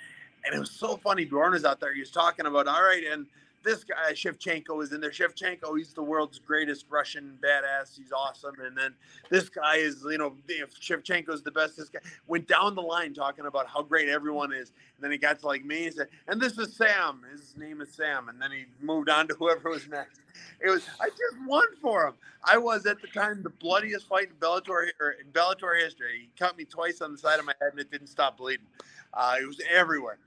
[0.45, 1.25] And it was so funny.
[1.25, 1.95] Bjorn was out there.
[1.95, 3.27] He was talking about, all right, and
[3.65, 5.11] this guy Shevchenko is in there.
[5.11, 7.97] Shevchenko, he's the world's greatest Russian badass.
[7.97, 8.55] He's awesome.
[8.65, 8.95] And then
[9.31, 10.35] this guy is, you know,
[10.81, 11.77] Shevchenko's the best.
[11.77, 14.73] This guy went down the line talking about how great everyone is.
[14.97, 17.23] And then he got to like me and said, and this is Sam.
[17.33, 18.29] His name is Sam.
[18.29, 20.21] And then he moved on to whoever was next.
[20.61, 22.15] It was I just won for him.
[22.45, 26.21] I was at the time the bloodiest fight in Bellator or in Bellator history.
[26.23, 28.67] He cut me twice on the side of my head and it didn't stop bleeding.
[29.13, 30.19] Uh, it was everywhere,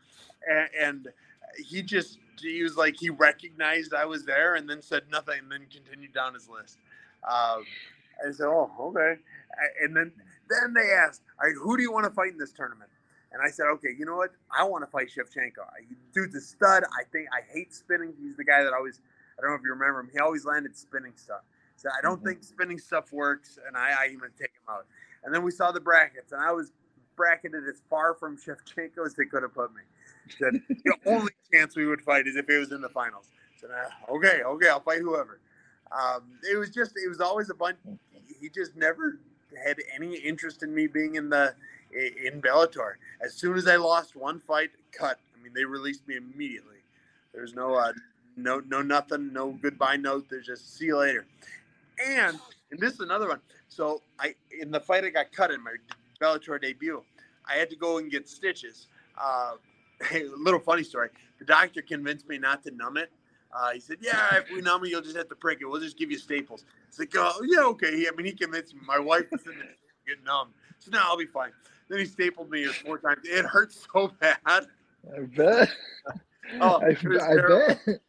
[0.49, 1.07] and, and
[1.65, 5.51] he just he was like he recognized I was there and then said nothing and
[5.51, 6.77] then continued down his list.
[7.23, 7.65] Um,
[8.25, 9.19] I said, "Oh, okay."
[9.81, 10.11] And then
[10.49, 12.89] then they asked, "All right, who do you want to fight in this tournament?"
[13.31, 14.31] And I said, "Okay, you know what?
[14.55, 15.59] I want to fight Shevchenko.
[15.61, 16.83] I- Dude's a stud.
[16.83, 18.13] I think I hate spinning.
[18.21, 19.01] He's the guy that always
[19.37, 20.09] I don't know if you remember him.
[20.11, 21.41] He always landed spinning stuff.
[21.75, 24.85] So I don't think spinning stuff works, and I, I even take him out.
[25.23, 26.71] And then we saw the brackets, and I was
[27.15, 29.81] bracketed as far from Shevchenko as they could have put me.
[30.39, 33.29] Said the only chance we would fight is if it was in the finals.
[33.59, 35.39] So uh, okay, okay, I'll fight whoever.
[35.91, 37.77] Um, it was just, it was always a bunch.
[38.39, 39.19] He just never
[39.63, 41.55] had any interest in me being in the
[41.91, 42.93] in Bellator.
[43.23, 45.19] As soon as I lost one fight, cut.
[45.37, 46.75] I mean, they released me immediately.
[47.33, 47.93] There's no, uh,
[48.35, 50.27] no, no, nothing, no goodbye note.
[50.29, 51.25] There's just see you later.
[52.05, 52.39] And
[52.71, 53.39] and this is another one.
[53.69, 55.75] So I in the fight I got cut in my
[56.21, 57.01] Bellator debut,
[57.45, 58.87] I had to go and get stitches.
[59.17, 59.53] Uh,
[60.09, 61.09] hey, little funny story.
[61.39, 63.11] The doctor convinced me not to numb it.
[63.51, 65.65] Uh, he said, "Yeah, if we numb it, you'll just have to prick it.
[65.65, 68.73] We'll just give you staples." It's like, "Oh, yeah, okay." He, I mean, he convinced
[68.73, 68.81] me.
[68.85, 69.75] My wife was in there
[70.07, 70.49] getting numb.
[70.79, 71.51] So now I'll be fine.
[71.89, 73.21] Then he stapled me four times.
[73.23, 74.37] It hurt so bad.
[74.45, 75.69] I bet.
[76.59, 78.01] Oh, I, I bet.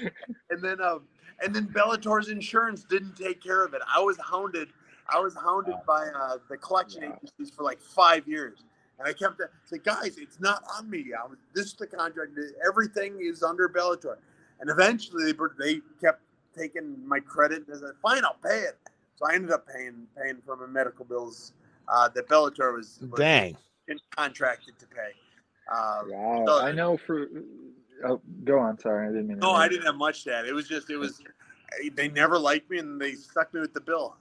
[0.50, 1.02] and then um
[1.42, 3.82] and then Bellator's insurance didn't take care of it.
[3.94, 4.68] I was hounded.
[5.08, 8.64] I was hounded by uh, the collection agencies for like five years,
[8.98, 11.06] and I kept saying, "Guys, it's not on me.
[11.18, 12.32] I was, this is the contract.
[12.66, 14.16] Everything is under Bellator."
[14.60, 16.22] And eventually, they they kept
[16.56, 17.66] taking my credit.
[17.66, 18.78] And I said, "Fine, I'll pay it."
[19.16, 21.52] So I ended up paying paying for my medical bills
[21.88, 23.56] uh, that Bellator was, was Dang.
[24.16, 25.12] contracted to pay.
[25.72, 27.28] Uh, Wow, so- I know for.
[28.04, 28.78] Oh, go on.
[28.78, 29.38] Sorry, I didn't mean.
[29.38, 30.46] to No, I didn't have much to add.
[30.46, 31.20] It was just, it was,
[31.94, 34.16] they never liked me and they stuck me with the bill.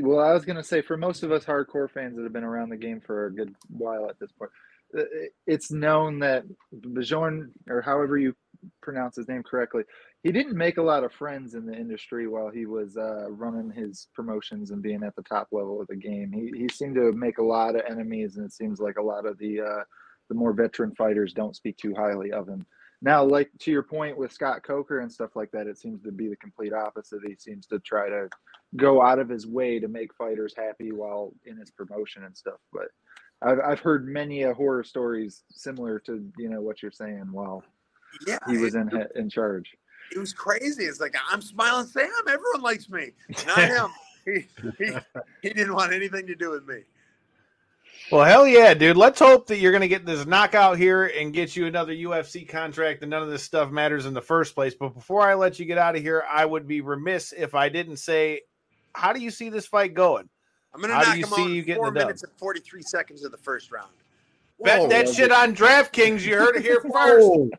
[0.00, 2.44] Well, I was going to say for most of us hardcore fans that have been
[2.44, 4.50] around the game for a good while at this point,
[4.98, 5.02] uh,
[5.46, 8.34] it's known that Bjorn, or however you
[8.82, 9.84] pronounce his name correctly,
[10.22, 13.70] he didn't make a lot of friends in the industry while he was uh, running
[13.70, 16.30] his promotions and being at the top level of the game.
[16.32, 19.24] He, he seemed to make a lot of enemies, and it seems like a lot
[19.24, 19.84] of the uh,
[20.28, 22.66] the more veteran fighters don't speak too highly of him.
[23.02, 26.12] Now, like to your point with Scott Coker and stuff like that, it seems to
[26.12, 27.20] be the complete opposite.
[27.26, 28.28] He seems to try to
[28.76, 32.58] go out of his way to make fighters happy while in his promotion and stuff.
[32.72, 32.88] But
[33.42, 37.64] I've I've heard many a horror stories similar to you know what you're saying while
[38.26, 38.38] Yeah.
[38.48, 39.70] he was it, in in charge.
[40.14, 40.84] it was crazy.
[40.84, 42.10] It's like, I'm smiling Sam.
[42.28, 43.12] Everyone likes me.
[43.46, 43.86] Not him.
[44.26, 44.46] he,
[44.78, 44.92] he,
[45.42, 46.82] he didn't want anything to do with me.
[48.10, 48.96] Well, hell yeah, dude.
[48.96, 52.48] Let's hope that you're going to get this knockout here and get you another UFC
[52.48, 54.74] contract and none of this stuff matters in the first place.
[54.74, 57.68] But before I let you get out of here, I would be remiss if I
[57.68, 58.40] didn't say,
[58.94, 60.28] how do you see this fight going?
[60.74, 62.06] I'm gonna How do knock you him see out you in getting four the dub?
[62.08, 63.90] minutes and 43 seconds of the first round.
[64.62, 65.32] Bet Whoa, that shit it.
[65.32, 66.20] on DraftKings.
[66.22, 67.26] You heard it here first.
[67.26, 67.50] Whoa.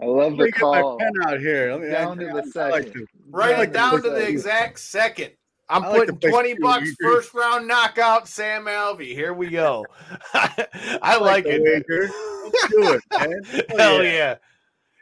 [0.00, 1.72] I love Let the me get my pen out here.
[1.72, 2.92] Let me, Down to I- the I like second.
[2.92, 4.28] to- Write I down to the that.
[4.28, 5.32] exact second.
[5.68, 9.12] I'm I like putting push 20 you, bucks first round knockout, Sam Alvey.
[9.14, 9.84] Here we go.
[10.34, 11.62] I like the it.
[11.62, 12.10] wager.
[12.44, 13.66] Let's do it, man.
[13.72, 14.36] Oh, Hell yeah.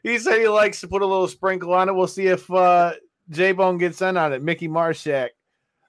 [0.03, 1.95] He said he likes to put a little sprinkle on it.
[1.95, 2.95] We'll see if uh
[3.31, 4.43] J Bone gets in on it.
[4.43, 5.31] Mickey Marshak,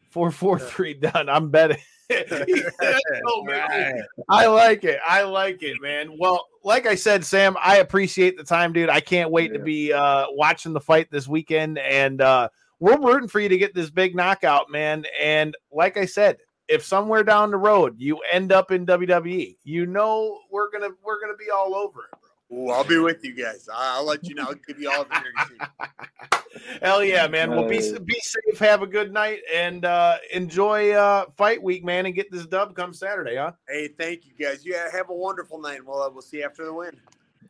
[0.09, 1.29] 443 done.
[1.29, 1.77] I'm betting.
[2.07, 3.93] He said, "Oh, Mickey." Right.
[4.29, 4.99] I like it.
[5.07, 6.17] I like it, man.
[6.19, 8.89] Well, like I said, Sam, I appreciate the time, dude.
[8.89, 11.77] I can't wait to be uh watching the fight this weekend.
[11.79, 15.05] And uh we're rooting for you to get this big knockout, man.
[15.21, 19.85] And like I said, if somewhere down the road you end up in WWE, you
[19.85, 22.19] know we're gonna we're gonna be all over it.
[22.53, 23.67] Ooh, I'll be with you guys.
[23.73, 24.43] I- I'll let you know.
[24.43, 26.79] I'll give you all the dirty.
[26.81, 27.49] Hell yeah, man.
[27.49, 28.59] Well, be be safe.
[28.59, 32.75] Have a good night and uh, enjoy uh, fight week, man, and get this dub
[32.75, 33.51] come Saturday, huh?
[33.67, 34.65] Hey, thank you guys.
[34.65, 35.79] You have a wonderful night.
[35.79, 36.99] and We'll uh, we'll see you after the win.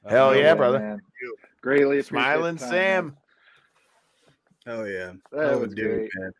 [0.10, 0.80] Hell yeah, Yeah, brother.
[0.80, 1.02] man.
[1.62, 3.18] Greatly appreciate Smiling the time, Sam.
[4.66, 5.14] Hell yeah.
[5.32, 6.12] That Hell of a was dude, great.
[6.16, 6.32] man.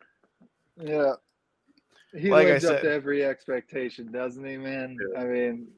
[0.78, 0.88] man.
[0.88, 1.12] Yeah.
[2.18, 4.96] He Like I lives up to every expectation, doesn't he, man?
[5.16, 5.68] I mean,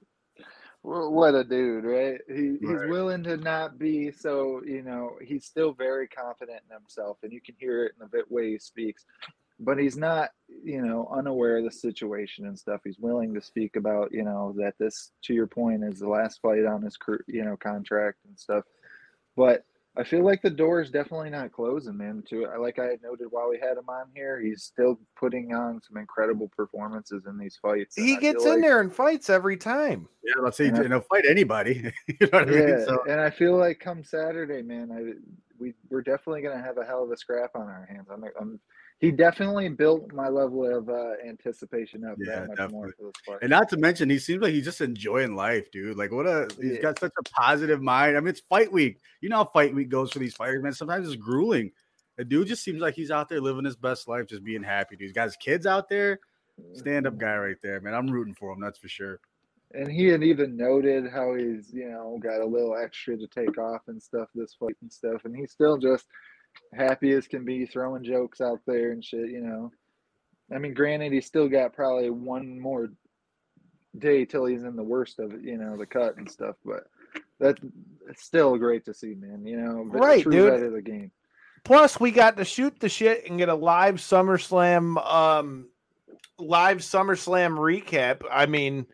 [0.83, 2.21] what a dude, right?
[2.29, 2.89] He he's Right.
[2.89, 7.41] willing to not be so, you know, he's still very confident in himself, and you
[7.41, 9.05] can hear it in the bit way he speaks.
[9.61, 10.31] But he's not,
[10.63, 12.81] you know, unaware of the situation and stuff.
[12.85, 16.41] He's willing to speak about, you know, that this, to your point, is the last
[16.41, 18.63] fight on his, cur- you know, contract and stuff.
[19.37, 19.65] But
[19.99, 22.23] I feel like the door is definitely not closing, man.
[22.29, 25.81] To like I had noted while we had him on here, he's still putting on
[25.83, 27.97] some incredible performances in these fights.
[27.97, 30.09] He I gets in like- there and fights every time.
[30.23, 30.83] Yeah, let's say Yeah.
[30.83, 31.93] you know, fight anybody.
[32.07, 32.69] you know what I mean?
[32.69, 35.15] Yeah, So and I feel like come Saturday, man, I
[35.59, 38.09] we we're definitely gonna have a hell of a scrap on our hands.
[38.11, 38.61] I'm, I'm
[39.01, 42.93] he definitely built my level of uh, anticipation up Yeah, that much more definitely.
[42.99, 43.39] for this fight.
[43.43, 45.97] And not to mention, he seems like he's just enjoying life, dude.
[45.97, 46.81] Like, what a he's Yeah.
[46.83, 48.17] got such a positive mind.
[48.17, 48.99] I mean, it's fight week.
[49.21, 50.73] You know how fight week goes for these fighters, man.
[50.73, 51.71] Sometimes it's grueling.
[52.17, 54.97] The dude just seems like he's out there living his best life, just being happy.
[54.97, 56.19] Dude, he's got his kids out there.
[56.73, 57.95] Stand up guy right there, man.
[57.95, 58.61] I'm rooting for him.
[58.61, 59.21] That's for sure.
[59.75, 63.59] And he had even noted how he's, you know, got a little extra to take
[63.59, 65.25] off and stuff this fight and stuff.
[65.25, 66.07] And he's still just
[66.75, 69.71] happy as can be, throwing jokes out there and shit, you know.
[70.55, 72.91] I mean, granted, he's still got probably one more
[73.99, 76.57] day till he's in the worst of it, you know, the cut and stuff.
[76.65, 76.85] But
[77.39, 77.61] that's
[78.17, 79.45] still great to see, man.
[79.45, 80.63] You know, Right, true dude.
[80.63, 81.11] of the game.
[81.65, 85.67] Plus, we got to shoot the shit and get a live SummerSlam, um,
[86.39, 88.23] live SummerSlam recap.
[88.31, 88.87] I mean,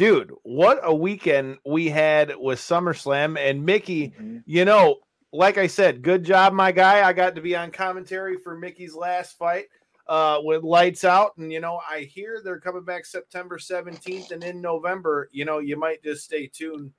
[0.00, 4.14] dude, what a weekend we had with SummerSlam and Mickey.
[4.18, 4.42] Mhm.
[4.46, 7.06] You know, like I said, good job, my guy.
[7.06, 9.66] I got to be on commentary for Mickey's last fight
[10.06, 14.42] uh, with lights out, and you know, I hear they're coming back September seventeenth, and
[14.42, 16.92] in November, you know, you might just stay tuned.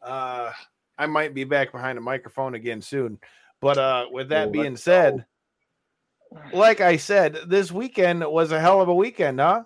[0.00, 0.52] Uh,
[0.96, 3.18] I might be back behind a microphone again soon.
[3.60, 5.26] But uh, with that Well, being said,
[6.52, 9.64] like I said, this weekend was a hell of a weekend, huh?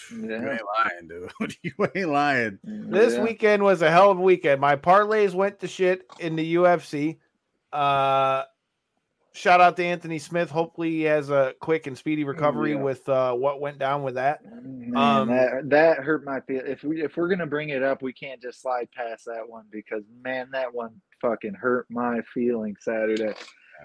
[0.10, 1.56] You ain't lying, dude.
[1.62, 2.58] you ain't lying.
[2.64, 3.22] This Yeah.
[3.22, 4.60] weekend was a hell of a weekend.
[4.60, 7.18] My parlays went to shit in the UFC.
[7.72, 8.44] Uh,
[9.32, 10.50] shout out to Anthony Smith.
[10.50, 12.82] Hopefully, he has a quick and speedy recovery Yeah.
[12.82, 14.40] with uh, what went down with that.
[14.44, 16.62] Man, Um, that that hurt my feel.
[16.66, 19.64] If we if we're gonna bring it up, we can't just slide past that one
[19.70, 23.34] because man, that one fucking hurt my feelings Saturday.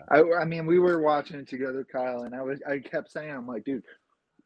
[0.10, 3.32] I I mean, we were watching it together, Kyle, and I was I kept saying,
[3.32, 3.84] I'm like, dude,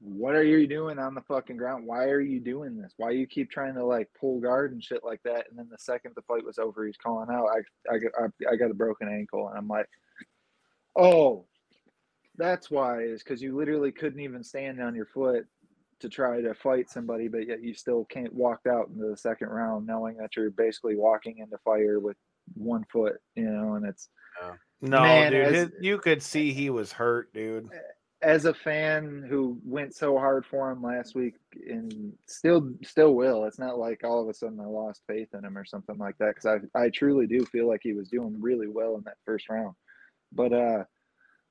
[0.04, 1.86] what are you doing on the fucking ground?
[1.86, 2.94] Why are you doing this?
[2.98, 5.46] Why you keep trying to like pull guard and shit like that?
[5.50, 8.54] And then the second the fight was over, he's calling out, I I got I,
[8.54, 9.88] I got a broken ankle, and I'm like,
[10.96, 11.46] oh,
[12.38, 15.46] that's why is because you literally couldn't even stand on your foot
[16.00, 19.50] to try to fight somebody, but yet you still can't walk out into the second
[19.50, 22.18] round knowing that you're basically walking into fire with
[22.56, 24.10] one foot, you know, and it's
[24.82, 27.70] No, Man, dude, as- his- you could see he was hurt, dude.
[27.72, 27.78] Eh,
[28.22, 31.36] as a fan who went so hard for him last week
[31.68, 33.46] and still still will.
[33.46, 36.18] It's not like all of a sudden I lost faith in him or something like
[36.20, 39.18] that because I I truly do feel like he was doing really well in that
[39.26, 39.76] first round.
[40.32, 40.84] But uh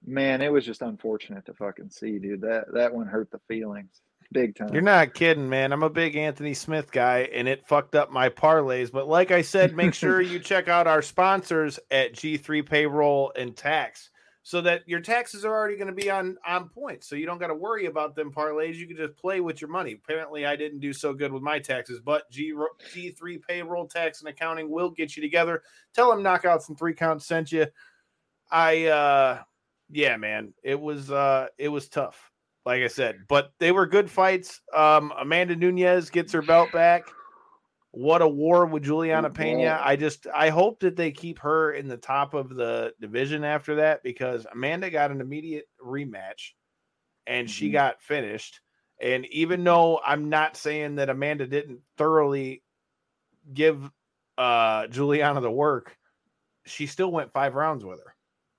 [0.04, 2.42] man, it was just unfortunate to fucking see, dude.
[2.42, 4.00] That that one hurt the feelings
[4.32, 4.72] big time.
[4.72, 5.72] You're not kidding, man.
[5.72, 8.90] I'm a big Anthony Smith guy, and it fucked up my parlays.
[8.90, 13.56] But like I said, make sure you check out our sponsors at G3 Payroll and
[13.56, 14.09] Tax.
[14.42, 17.04] So that your taxes are already going to be on on point.
[17.04, 18.76] So you don't got to worry about them parlays.
[18.76, 19.92] You can just play with your money.
[19.92, 22.54] Apparently, I didn't do so good with my taxes, but G
[22.94, 25.62] G3 payroll tax and accounting will get you together.
[25.94, 27.66] Tell them knockouts and three counts sent you.
[28.50, 29.42] I uh
[29.90, 32.30] yeah, man, it was uh it was tough.
[32.66, 34.60] Like I said, but they were good fights.
[34.74, 37.04] Um Amanda Nunes gets her belt back.
[37.92, 39.80] What a war with Juliana Pena.
[39.82, 43.76] I just I hope that they keep her in the top of the division after
[43.76, 46.52] that because Amanda got an immediate rematch
[47.26, 47.72] and she Mhm.
[47.72, 48.60] got finished.
[49.00, 52.62] And even though I'm not saying that Amanda didn't thoroughly
[53.52, 53.90] give
[54.38, 55.96] uh Juliana the work,
[56.66, 58.14] she still went five rounds with her.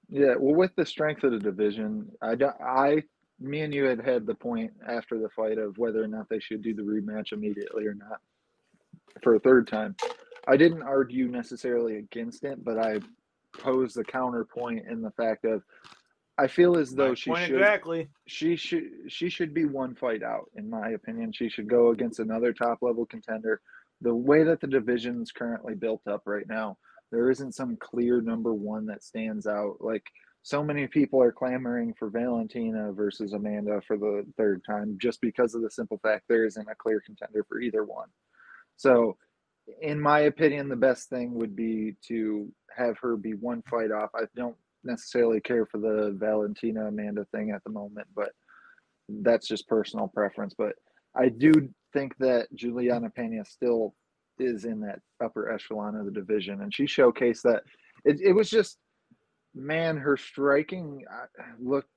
[0.10, 3.04] Yeah, well, with the strength of the division, I, don't- I,
[3.40, 6.40] me and you had had the point after the fight of whether or not they
[6.42, 8.20] should do the rematch immediately or not
[9.24, 9.96] for a third time.
[10.48, 13.00] I didn't argue necessarily against it, but I
[13.58, 15.62] posed the counterpoint in the fact of
[16.38, 18.10] I feel as though she should exactly.
[18.26, 21.32] she should she should be one fight out in my opinion.
[21.32, 23.62] She should go against another top level contender.
[24.02, 26.78] The way that the division's currently built up right now,
[27.12, 29.76] there isn't some clear number one that stands out.
[29.82, 30.06] Like
[30.42, 35.54] so many people are clamoring for Valentina versus Amanda for the third time just because
[35.54, 38.08] of the simple fact there isn't a clear contender for either one.
[38.82, 39.16] So
[39.82, 44.10] in my opinion, the best thing would be to have her be one fight off.
[44.16, 48.32] I don't necessarily care for the Valentina Amanda thing at the moment, but
[49.08, 50.56] that's just personal preference.
[50.58, 50.74] But
[51.16, 53.94] I do think that Julianna Peña still
[54.40, 57.62] is in that upper echelon of the division, and she showcased that.
[58.04, 58.80] It, it was just,
[59.54, 61.90] man, her striking uh, looked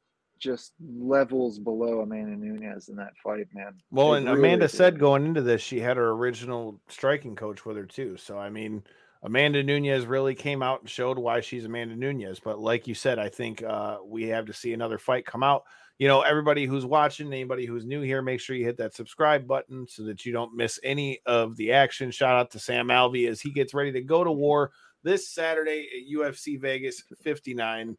[0.45, 3.73] just levels below Amanda Nunes in that fight, man.
[3.91, 4.77] Well, It and really Amanda did.
[4.77, 8.17] said going into this, she had her original striking coach with her too.
[8.19, 8.85] So I mean,
[9.23, 12.41] Amanda Nunes really came out and showed why she's Amanda Nunes.
[12.41, 15.65] But like you said, I think uh, we have to see another fight come out.
[15.99, 19.47] You know, everybody who's watching, anybody who's new here, make sure you hit that subscribe
[19.47, 22.11] button so that you don't miss any of the action.
[22.11, 24.73] Shout out to Sam Alvey as he gets ready to go to war
[25.05, 27.97] this Saturday at UFC Vegas 59.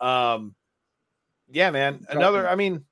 [0.00, 0.54] Um,
[1.50, 2.04] yeah, man.
[2.08, 2.84] Another, I mean,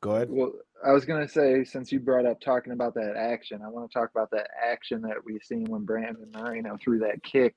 [0.00, 0.28] go ahead.
[0.30, 0.52] Well,
[0.84, 3.98] I was gonna say since you brought up talking about that action, I want to
[3.98, 7.54] talk about that action that we seen when Brandon Moreno threw that kick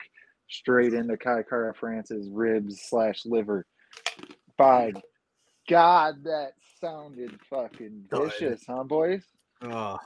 [0.48, 3.66] straight into Kai Kara France's ribs slash liver.
[4.58, 4.94] By
[5.68, 8.32] God, that sounded fucking Go ahead.
[8.40, 9.24] vicious, huh, boys?
[9.62, 9.98] Uh,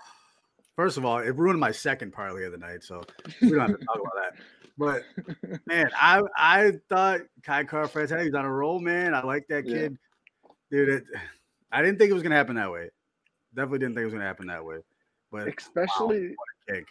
[0.76, 3.04] first of all, it ruined my second parlay of the night, so
[3.42, 4.36] we don't have to talk about that.
[4.78, 9.14] But man, I I thought Kai Kara France he's on a roll, man.
[9.14, 9.74] I like that Yeah.
[9.74, 9.98] kid,
[10.72, 10.90] dude.
[10.90, 11.04] It,
[11.72, 12.90] I didn't think it was gonna happen that way.
[13.54, 14.78] Definitely didn't think it was gonna happen that way.
[15.32, 16.36] But Especially,
[16.68, 16.86] kick.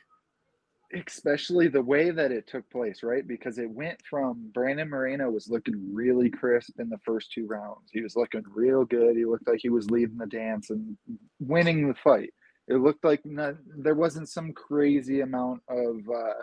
[0.94, 3.26] especially the way that it took place, right?
[3.26, 7.90] Because it went from Brandon Moreno was looking really crisp in the first two rounds.
[7.92, 9.16] He was looking real good.
[9.16, 10.96] He looked like he was leading the dance and
[11.40, 12.30] winning the fight.
[12.68, 16.34] It looked like not, there wasn't some crazy amount of uh,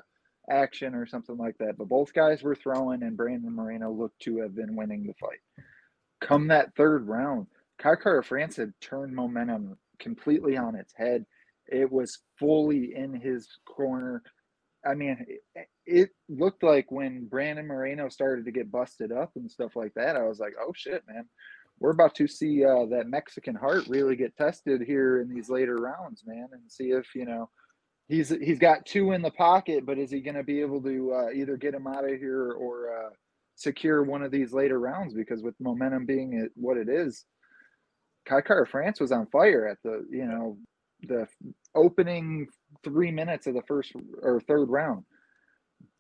[0.50, 4.40] action or something like that, but both guys were throwing, and Brandon Moreno looked to
[4.40, 5.40] have been winning the fight.
[6.26, 7.46] Come that third round,
[7.78, 11.24] Kai Kara France had turned momentum completely on its head.
[11.68, 14.24] It was fully in his corner.
[14.84, 15.24] I mean,
[15.56, 19.94] it, it looked like when Brandon Moreno started to get busted up and stuff like
[19.94, 21.26] that, I was like, oh shit, man.
[21.80, 25.76] We're about to see uh, that Mexican heart really get tested here in these later
[25.76, 27.50] rounds, man, and see if, you know,
[28.08, 31.14] he's he's got two in the pocket, but is he going to be able to
[31.14, 33.10] uh, either get him out of here or uh,
[33.56, 35.14] secure one of these later rounds?
[35.14, 37.26] Because with momentum being it, what it is,
[38.26, 40.58] Kai Kara France was on fire at the, you know,
[41.04, 41.28] the
[41.76, 42.48] opening
[42.84, 45.04] three minutes of the first or third round.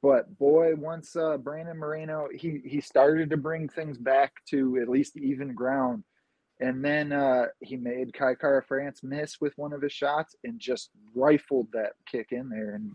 [0.01, 4.89] But boy, once uh, Brandon Moreno he he started to bring things back to at
[4.89, 6.03] least even ground,
[6.59, 10.59] and then uh, he made Kai Kara France miss with one of his shots and
[10.59, 12.75] just rifled that kick in there.
[12.75, 12.91] And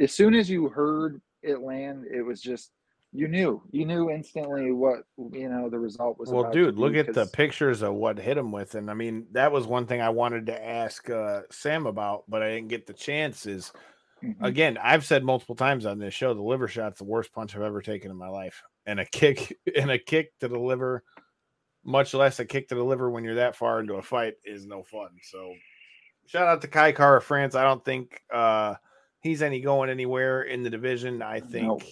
[0.00, 2.70] as soon as you heard it land, it was just
[3.12, 5.00] you knew you knew instantly what
[5.32, 6.30] you know the result was.
[6.30, 9.50] Well, dude, look at the pictures of what hit him with, and I mean that
[9.50, 12.92] was one thing I wanted to ask uh, Sam about, but I didn't get the
[12.92, 13.46] chance.
[13.46, 13.72] Is
[14.22, 14.36] Mhm.
[14.44, 17.62] again, I've said multiple times on this show, the liver shot's the worst punch I've
[17.62, 21.02] ever taken in my life, and a kick and a kick to the liver,
[21.84, 24.66] much less a kick to the liver when you're that far into a fight, is
[24.66, 25.08] no fun.
[25.22, 25.54] So,
[26.26, 27.54] shout out to Kai Kara France.
[27.54, 28.74] I don't think uh,
[29.22, 31.22] he's any going anywhere in the division.
[31.22, 31.82] I think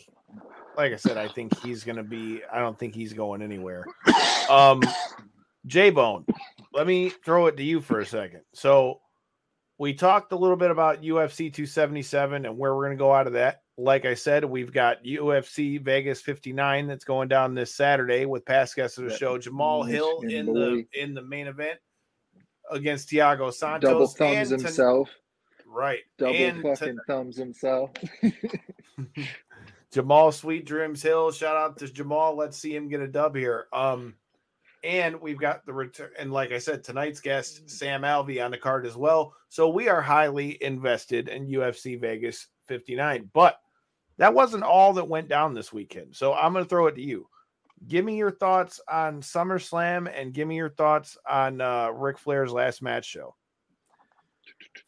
[0.79, 2.41] like I said, I think he's gonna be.
[2.51, 3.85] I don't think he's going anywhere.
[4.49, 4.83] Um,
[5.67, 6.25] J Bone,
[6.73, 8.41] let me throw it to you for a second.
[8.55, 9.03] So,
[9.77, 13.27] we talked a little bit about UFC 277 and where we're going to go out
[13.27, 13.61] of that.
[13.77, 18.75] Like I said, we've got UFC Vegas 59 that's going down this Saturday with past
[18.75, 21.79] guest of the show Jamal Hill Michigan in the in the main event
[22.71, 23.91] against Thiago Santos.
[23.91, 25.11] Double thumbs and ton- himself.
[25.67, 26.01] right.
[26.17, 27.91] Double and ton- fucking thumbs himself.
[29.93, 31.33] Jamal Sweet Dreams Hill.
[31.33, 32.37] Shout out to Jamal.
[32.37, 33.67] Let's see him get a dub here.
[33.73, 34.15] Um,
[34.85, 38.59] and we've got the return, and like I said, tonight's guest Sam Alvey on the
[38.59, 39.35] card as well.
[39.49, 43.31] So we are highly invested in UFC Vegas 59.
[43.33, 43.59] But
[44.19, 46.15] that wasn't all that went down this weekend.
[46.15, 47.29] So I'm going to throw it to you.
[47.87, 52.53] Give me your thoughts on SummerSlam and give me your thoughts on uh, Ric Flair's
[52.53, 53.37] last match show.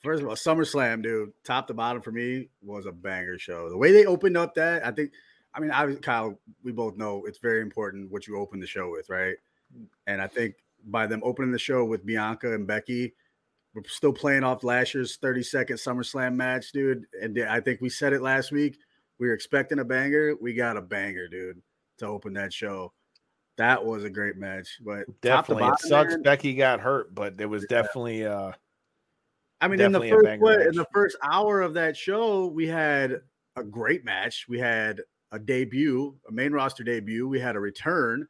[0.02, 3.68] First of all, SummerSlam, dude, top to bottom for me was a banger show.
[3.68, 5.12] The way they opened up that, I think,
[5.54, 8.90] I mean, I Kyle, we both know it's very important what you open the show
[8.90, 9.36] with, right?
[10.06, 13.14] And I think by them opening the show with Bianca and Becky,
[13.74, 17.06] we're still playing off last year's 30 second SummerSlam match, dude.
[17.20, 18.78] And I think we said it last week.
[19.18, 20.34] We were expecting a banger.
[20.40, 21.60] We got a banger, dude,
[21.98, 22.92] to open that show.
[23.58, 24.80] That was a great match.
[24.84, 25.68] But Definitely.
[25.68, 28.52] It sucks man, Becky got hurt, but it was definitely uh
[29.60, 33.20] I mean, in the first what, in the first hour of that show, we had
[33.56, 34.46] a great match.
[34.48, 35.00] We had
[35.32, 37.28] a debut, a main roster debut.
[37.28, 38.26] We had a return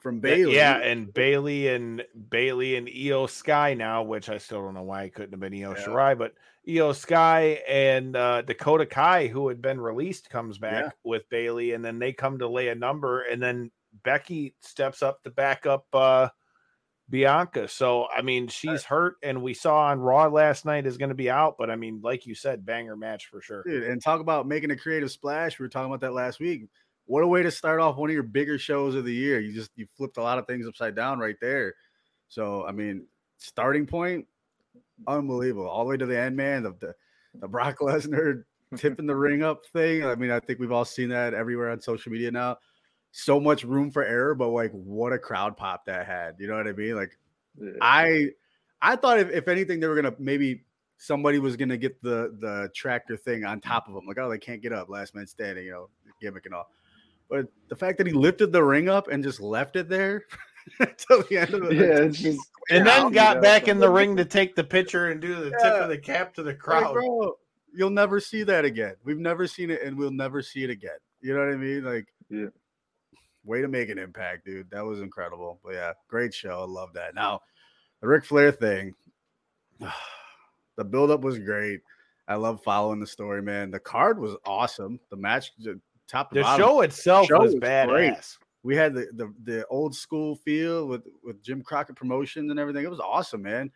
[0.00, 0.56] from Bayley.
[0.56, 5.04] Yeah, and Bayley and Bayley and Iyo Sky now, which I still don't know why
[5.04, 5.84] it couldn't have been Io Yeah.
[5.84, 6.34] Shirai, but
[6.66, 10.90] Iyo Sky and uh, Dakota Kai, who had been released, comes back Yeah.
[11.04, 13.70] with Bayley, and then they come to lay a number, and then
[14.04, 16.28] Becky steps up to back up uh,
[17.10, 17.68] Bianca.
[17.68, 21.08] So I mean, uh, she's hurt, and we saw on Raw last night is going
[21.08, 23.64] to be out, but I mean, like you said, banger match for sure.
[23.64, 25.58] Dude, and talk about making a creative splash.
[25.58, 26.68] We were talking about that last week.
[27.06, 29.40] What a way to start off one of your bigger shows of the year.
[29.40, 31.74] You just you flipped a lot of things upside down right there.
[32.28, 33.06] So I mean,
[33.38, 34.26] starting point,
[35.06, 35.68] unbelievable.
[35.68, 36.62] All the way to the end, man.
[36.62, 36.94] The the,
[37.40, 38.44] the Brock Lesnar
[38.76, 40.04] tipping the ring up thing.
[40.04, 42.58] I mean, I think we've all seen that everywhere on social media now.
[43.12, 46.36] So much room for error, but like what a crowd pop that had.
[46.38, 46.94] You know what I mean?
[46.94, 47.18] Like
[47.60, 47.72] Yeah.
[47.80, 48.30] I
[48.82, 50.64] I thought if, if anything, they were gonna maybe
[50.96, 54.06] somebody was gonna get the the tractor thing on top of them.
[54.06, 55.88] Like, oh, they can't get up, last man standing, you know,
[56.20, 56.70] gimmick and all.
[57.28, 60.24] But the fact that he lifted the ring up and just left it there
[60.80, 62.40] until the end of the yeah, it's just
[62.70, 65.34] And then I'll got be back in the ring to take the picture and do
[65.34, 66.92] the tip of the cap to the Like, crowd.
[66.94, 67.36] bro,
[67.74, 68.94] you'll never see that again.
[69.02, 70.98] We've never seen it, and we'll never see it again.
[71.20, 71.84] You know what I mean?
[71.84, 72.46] Like, Yeah.
[73.44, 74.70] Way to make an impact, dude.
[74.70, 75.60] That was incredible.
[75.64, 76.60] But yeah, great show.
[76.60, 77.14] I love that.
[77.14, 77.40] Now,
[78.00, 78.94] the Ric Flair thing,
[80.76, 81.80] the buildup was great.
[82.28, 83.70] I love following the story, man.
[83.70, 85.00] The card was awesome.
[85.10, 87.88] The match, the top to The bottom, show itself show was was badass.
[87.88, 88.14] great.
[88.62, 92.84] we had the, the the old school feel with with Jim Crockett Promotions and everything.
[92.84, 93.70] It was awesome, man.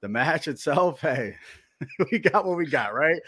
[0.00, 1.36] The match itself, hey,
[2.12, 3.20] we got what we got, right?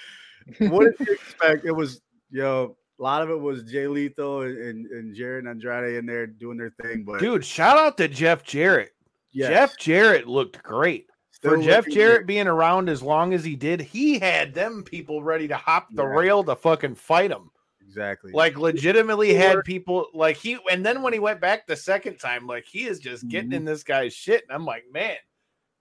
[0.59, 1.65] What did you expect?
[1.67, 5.47] It was, you know, a lot of it was Jay Lethal and, and, and Jared
[5.47, 8.93] Andrade in there doing their thing, but Dude, shout out to Jeff Jarrett.
[9.33, 11.07] yes, Jeff Jarrett looked great.
[11.33, 12.27] still For Jeff Jarrett good.
[12.27, 16.03] being around as long as he did, he had them people ready to hop the
[16.05, 16.11] Yeah.
[16.15, 17.51] rail to fucking fight him.
[17.81, 18.31] exactly.
[18.33, 22.47] Like legitimately had people like he and then when he went back the second time,
[22.47, 23.55] like he is just getting Mhm.
[23.57, 24.45] in this guy's shit.
[24.47, 25.17] And I'm like, man,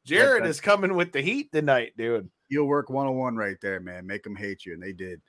[0.06, 2.30] Jarrett that- is coming with the heat tonight, dude.
[2.48, 4.08] You'll work 101 right there, man.
[4.08, 5.22] Make them hate you, and they did.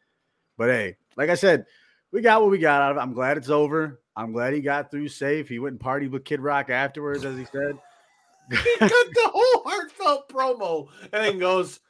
[0.56, 1.66] But hey, like I said,
[2.12, 3.00] we got what we got out of it.
[3.00, 4.00] I'm glad it's over.
[4.16, 5.48] I'm glad he got through safe.
[5.48, 7.78] He went and partied with Kid Rock afterwards, as he said.
[8.50, 11.80] He cut the whole heartfelt promo and then goes,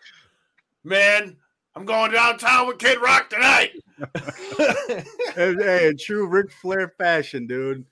[0.85, 1.37] Man,
[1.75, 3.73] I'm going downtown with Kid Rock tonight.
[5.37, 7.85] And, hey, in true Ric Flair fashion, dude.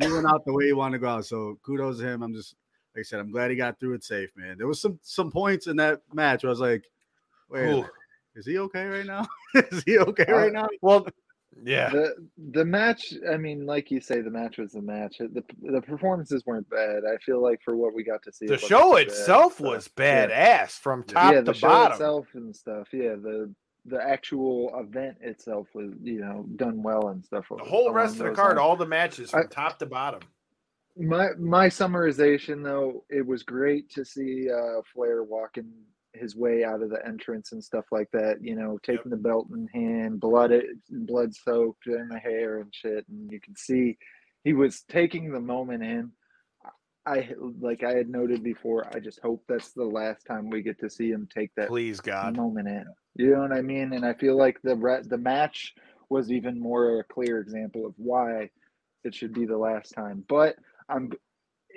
[0.00, 1.24] He went out the way he wanted to go out.
[1.24, 2.22] So kudos to him.
[2.22, 2.56] I'm just
[2.94, 4.58] like I said, I'm glad he got through it safe, man.
[4.58, 6.84] There was some some points in that match where I was like,
[7.48, 7.84] wait,
[8.34, 9.28] is he okay right now?
[9.54, 10.68] is he okay uh, right now?
[10.82, 11.06] well,
[11.62, 11.90] yeah.
[11.90, 12.14] the
[12.52, 13.12] the match.
[13.30, 15.18] I mean, like you say, the match was the match.
[15.18, 17.02] The the performances weren't bad.
[17.04, 19.64] I feel like for what we got to see, The it show bad, itself so,
[19.70, 20.26] was yeah.
[20.26, 21.92] badass from top yeah, to the show bottom.
[21.92, 22.88] itself and stuff.
[22.92, 23.52] Yeah, the
[23.86, 27.46] the actual event itself was you know done well and stuff.
[27.48, 30.20] The whole rest of the card, all the matches from I- top to bottom.
[30.96, 35.70] My my summarization though, it was great to see uh Flair walking
[36.12, 38.38] his way out of the entrance and stuff like that.
[38.42, 40.52] You know, taking the belt in hand, blood
[40.90, 43.96] blood soaked in the hair and shit, and you can see
[44.44, 46.12] he was taking the moment in.
[47.06, 47.30] I
[47.60, 48.86] like I had noted before.
[48.94, 52.00] I just hope that's the last time we get to see him take that Please,
[52.00, 52.36] God.
[52.36, 52.84] moment in.
[53.16, 53.92] You know what I mean?
[53.94, 55.74] And I feel like the re- the match
[56.10, 58.50] was even more a clear example of why
[59.04, 60.24] it should be the last time.
[60.28, 60.56] But
[60.88, 61.10] I'm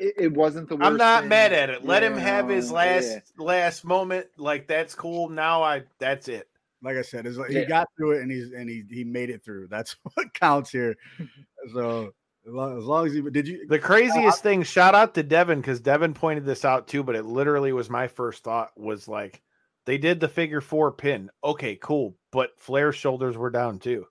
[0.03, 0.85] it, it wasn't the worst.
[0.85, 1.85] I'm not thing, mad at it.
[1.85, 3.19] Let him have his last yeah.
[3.37, 4.27] last moment.
[4.37, 5.29] Like that's cool.
[5.29, 6.47] Now I that's it.
[6.81, 7.61] Like I said, it's like Yeah.
[7.61, 9.67] he got through it and he's and he he made it through.
[9.67, 10.95] That's what counts here.
[11.73, 12.13] So
[12.45, 15.61] as long as, long as he did you The craziest thing, shout out to Devin
[15.61, 19.41] because Devin pointed this out too, but it literally was my first thought was like
[19.85, 21.29] they did the figure four pin.
[21.41, 22.17] Okay, cool.
[22.33, 24.07] But Flair's shoulders were down too.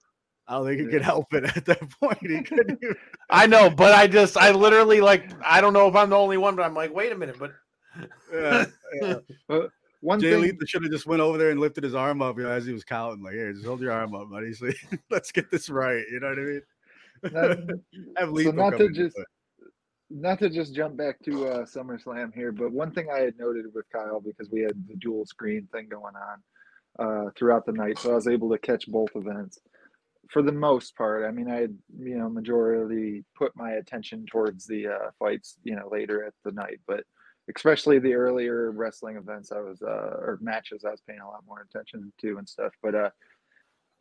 [0.49, 2.18] I don't think he could help it at that point.
[2.20, 2.97] He couldn't even
[3.30, 6.36] I know, but I just I literally like I don't know if I'm the only
[6.38, 7.53] one, but I'm like, wait a minute, but
[8.32, 8.64] yeah,
[9.01, 9.14] yeah.
[10.01, 12.36] One Jay thing, Lethal should have just went over there and lifted his arm up,
[12.36, 13.22] you know, as he was counting.
[13.22, 14.53] Like, here, just hold your arm up, buddy.
[14.53, 14.68] So,
[15.12, 16.03] let's get this right.
[16.11, 16.62] You know what I mean?
[17.22, 17.78] Not-
[18.16, 19.26] Have so not to just but-
[20.11, 23.66] not to just jump back to uh, SummerSlam here, but one thing I had noted
[23.72, 27.97] with Kyle because we had the dual screen thing going on uh, throughout the night,
[27.99, 29.61] so I was able to catch both events
[30.32, 31.24] for the most part.
[31.24, 31.68] I mean, I
[31.98, 36.52] you know majority put my attention towards the uh, fights, you know, later at the
[36.52, 37.04] night, but
[37.54, 41.44] especially the earlier wrestling events, I was uh, or matches, I was paying a lot
[41.46, 42.72] more attention to and stuff.
[42.82, 43.10] But uh,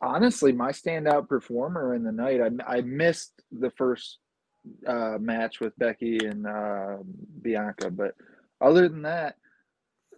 [0.00, 4.18] honestly, my standout performer in the night, I, I missed the first
[4.86, 6.98] uh, match with Becky and uh,
[7.42, 8.14] Bianca, but
[8.60, 9.36] other than that,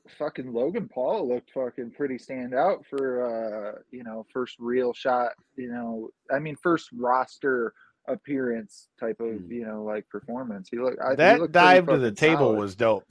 [0.08, 5.32] fucking Logan Paul looked fucking pretty stand out for uh, you know first real shot.
[5.56, 7.72] You know, I mean first roster
[8.06, 10.68] appearance type of you know like performance.
[10.70, 12.58] He looked I, he that looked dive to the table solid.
[12.58, 13.04] was dope.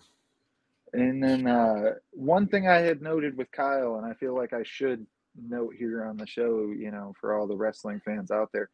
[0.93, 4.61] And then uh, one thing I had noted with Kyle, and I feel like I
[4.63, 8.69] should note here on the show, you know, for all the wrestling fans out there,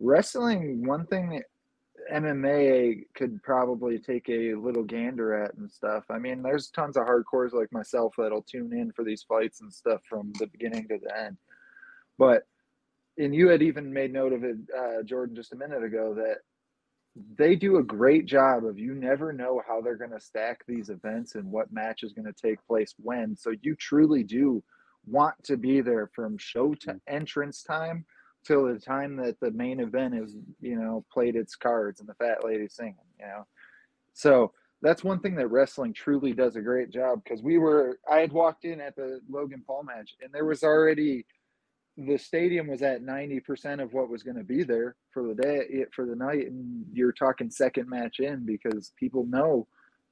[0.00, 1.40] wrestling, one thing
[2.10, 6.04] MMA could probably take a little gander at and stuff.
[6.10, 9.72] I mean, there's tons of hardcores like myself that'll tune in for these fights and
[9.72, 11.36] stuff from the beginning to the end.
[12.18, 12.42] But,
[13.18, 16.38] and you had even made note of it, uh, Jordan, just a minute ago, that
[17.36, 20.90] they do a great job of you never know how they're going to stack these
[20.90, 23.36] events and what match is going to take place when.
[23.36, 24.62] So you truly do
[25.06, 28.04] want to be there from show to entrance time
[28.44, 32.14] till the time that the main event is, you know, played its cards and the
[32.14, 33.46] fat lady singing, you know.
[34.12, 38.18] So that's one thing that wrestling truly does a great job because we were I
[38.20, 41.26] had walked in at the Logan Paul match and there was already
[41.96, 45.66] the stadium was at 90% of what was going to be there for the day
[45.68, 49.66] it- for the night and you're talking second match in because people know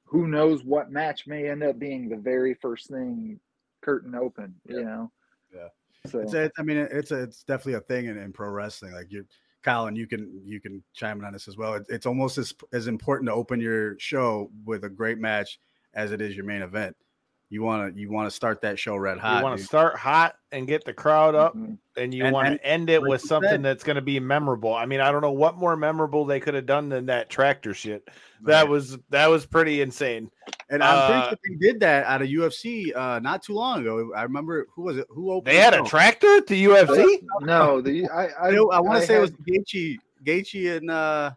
[0.05, 3.39] who knows what match may end up being the very first thing
[3.81, 5.11] curtain open you know
[5.53, 5.69] Yeah.
[6.07, 8.93] So It's, a, I mean, it's a, it's definitely a thing in, in pro wrestling.
[8.93, 9.25] Like you,
[9.63, 11.73] Colin, you can you can chime in on this as well.
[11.75, 15.59] It, it's almost as as important to open your show with a great match
[15.93, 16.95] as it is your main event.
[17.49, 19.39] You want to you want to start that show red hot.
[19.39, 21.77] you want to start hot and get the crowd up, Mhm.
[21.97, 24.73] and you want to end it like with something said- that's going to be memorable.
[24.73, 27.73] I mean, I don't know what more memorable they could have done than that tractor
[27.73, 28.07] shit.
[28.43, 28.69] That Right.
[28.69, 30.29] was that was pretty insane.
[30.71, 34.11] And I'm Uh, sure they did that at a UFC uh, not too long ago.
[34.15, 35.07] I remember who was it?
[35.09, 35.47] Who opened?
[35.55, 37.23] They had a tractor at the UFC.
[37.41, 40.91] no the i i, I, I want to say it was had- Gaethje, Gaethje and
[40.91, 41.31] uh,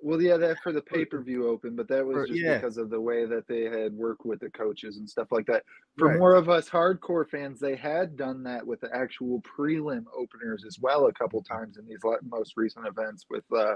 [0.00, 2.58] well yeah that for the pay-per-view open but that was For- just yeah.
[2.58, 5.64] because of the way that they had worked with the coaches and stuff like that
[5.96, 6.18] for Right.
[6.20, 10.78] more of us hardcore fans they had done that with the actual prelim openers as
[10.78, 11.98] well a couple times in these
[12.30, 13.74] most recent events with uh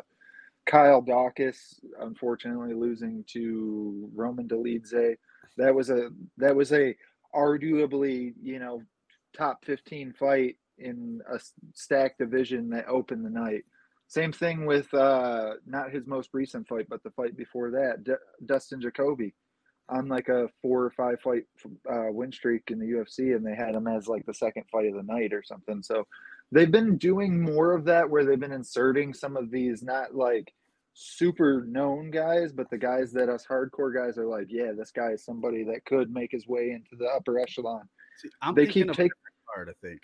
[0.66, 5.16] Kyle Daukaus unfortunately losing to Roman Dolidze.
[5.56, 6.96] That was a that was a
[7.34, 8.82] arguably, you know,
[9.36, 11.38] top 15 fight in a
[11.74, 13.64] stacked division that opened the night.
[14.08, 18.12] Same thing with uh not his most recent fight, but the fight before that, D-
[18.46, 19.34] Dustin Jacoby
[19.88, 21.44] on like a four or five fight
[21.90, 24.86] uh, win streak in the UFC, and they had him as like the second fight
[24.86, 25.82] of the night or something.
[25.82, 26.06] So
[26.52, 30.52] they've been doing more of that where they've been inserting some of these not like
[30.94, 35.12] super known guys, but the guys that us hardcore guys are like, yeah, this guy
[35.12, 37.88] is somebody that could make his way into the upper echelon.
[38.18, 39.10] see, I'm they keep taking
[39.52, 40.00] card, I think.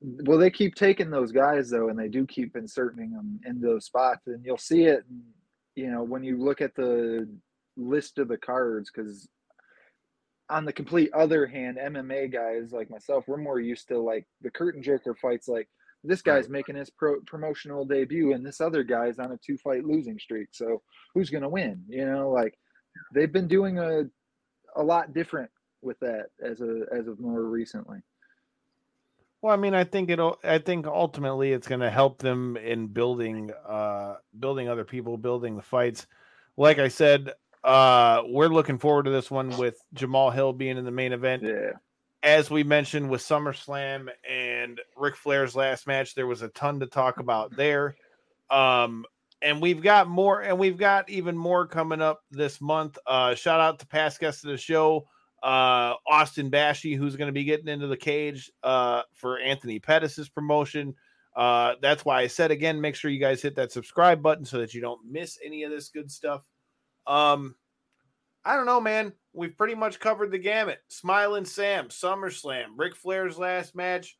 [0.00, 3.86] well, they keep taking those guys though, and they do keep inserting them in those
[3.86, 5.04] spots, and you'll see it.
[5.76, 7.28] You know, when you look at the
[7.76, 9.28] list of the cards, because
[10.48, 14.50] on the complete other hand, MMA guys like myself, we're more used to like the
[14.50, 15.48] curtain jerker fights.
[15.48, 15.68] Like
[16.06, 19.84] this guy's making his pro- promotional debut, and this other guy's on a two fight
[19.84, 20.48] losing streak.
[20.52, 20.82] So
[21.14, 21.82] who's gonna win?
[21.88, 22.58] You know, like
[23.14, 24.04] they've been doing a
[24.76, 25.50] a lot different
[25.82, 27.98] with that as a as of more recently.
[29.42, 30.38] Well, I mean, I think it'll.
[30.42, 35.56] I think ultimately it's going to help them in building, uh, building other people, building
[35.56, 36.06] the fights.
[36.56, 37.32] Like I said,
[37.62, 41.42] uh, we're looking forward to this one with Jamal Hill being in the main event.
[41.42, 41.72] Yeah.
[42.22, 46.86] As we mentioned with SummerSlam and Ric Flair's last match, there was a ton to
[46.86, 47.94] talk about there.
[48.50, 49.04] Um,
[49.42, 52.98] and we've got more, and we've got even more coming up this month.
[53.06, 55.06] Uh, shout out to past guests of the show,
[55.42, 60.28] uh, Austin Bashi, who's going to be getting into the cage uh, for Anthony Pettis's
[60.28, 60.94] promotion.
[61.36, 64.58] Uh, that's why I said again, make sure you guys hit that subscribe button so
[64.58, 66.46] that you don't miss any of this good stuff.
[67.06, 67.54] Um,
[68.42, 69.12] I don't know, man.
[69.36, 70.78] We've pretty much covered the gamut.
[70.88, 74.16] Smiling Sam, SummerSlam, Ric Flair's last match,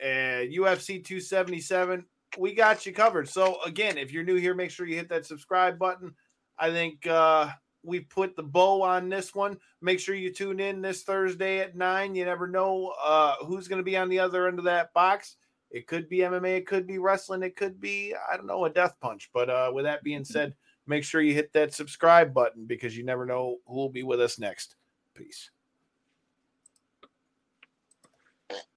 [0.00, 2.06] and UFC 277.
[2.38, 3.28] We got you covered.
[3.28, 6.14] So again, if you're new here, make sure you hit that subscribe button.
[6.58, 7.50] I think uh,
[7.82, 9.58] we put the bow on this one.
[9.82, 12.14] Make sure you tune in this Thursday at nine.
[12.14, 15.36] You never know uh, who's going to be on the other end of that box.
[15.70, 18.70] It could be MMA, it could be wrestling, it could be I don't know a
[18.70, 19.28] death punch.
[19.34, 20.54] But uh, with that being said,
[20.86, 24.20] make sure you hit that subscribe button because you never know who will be with
[24.20, 24.76] us next.
[25.14, 25.50] Peace.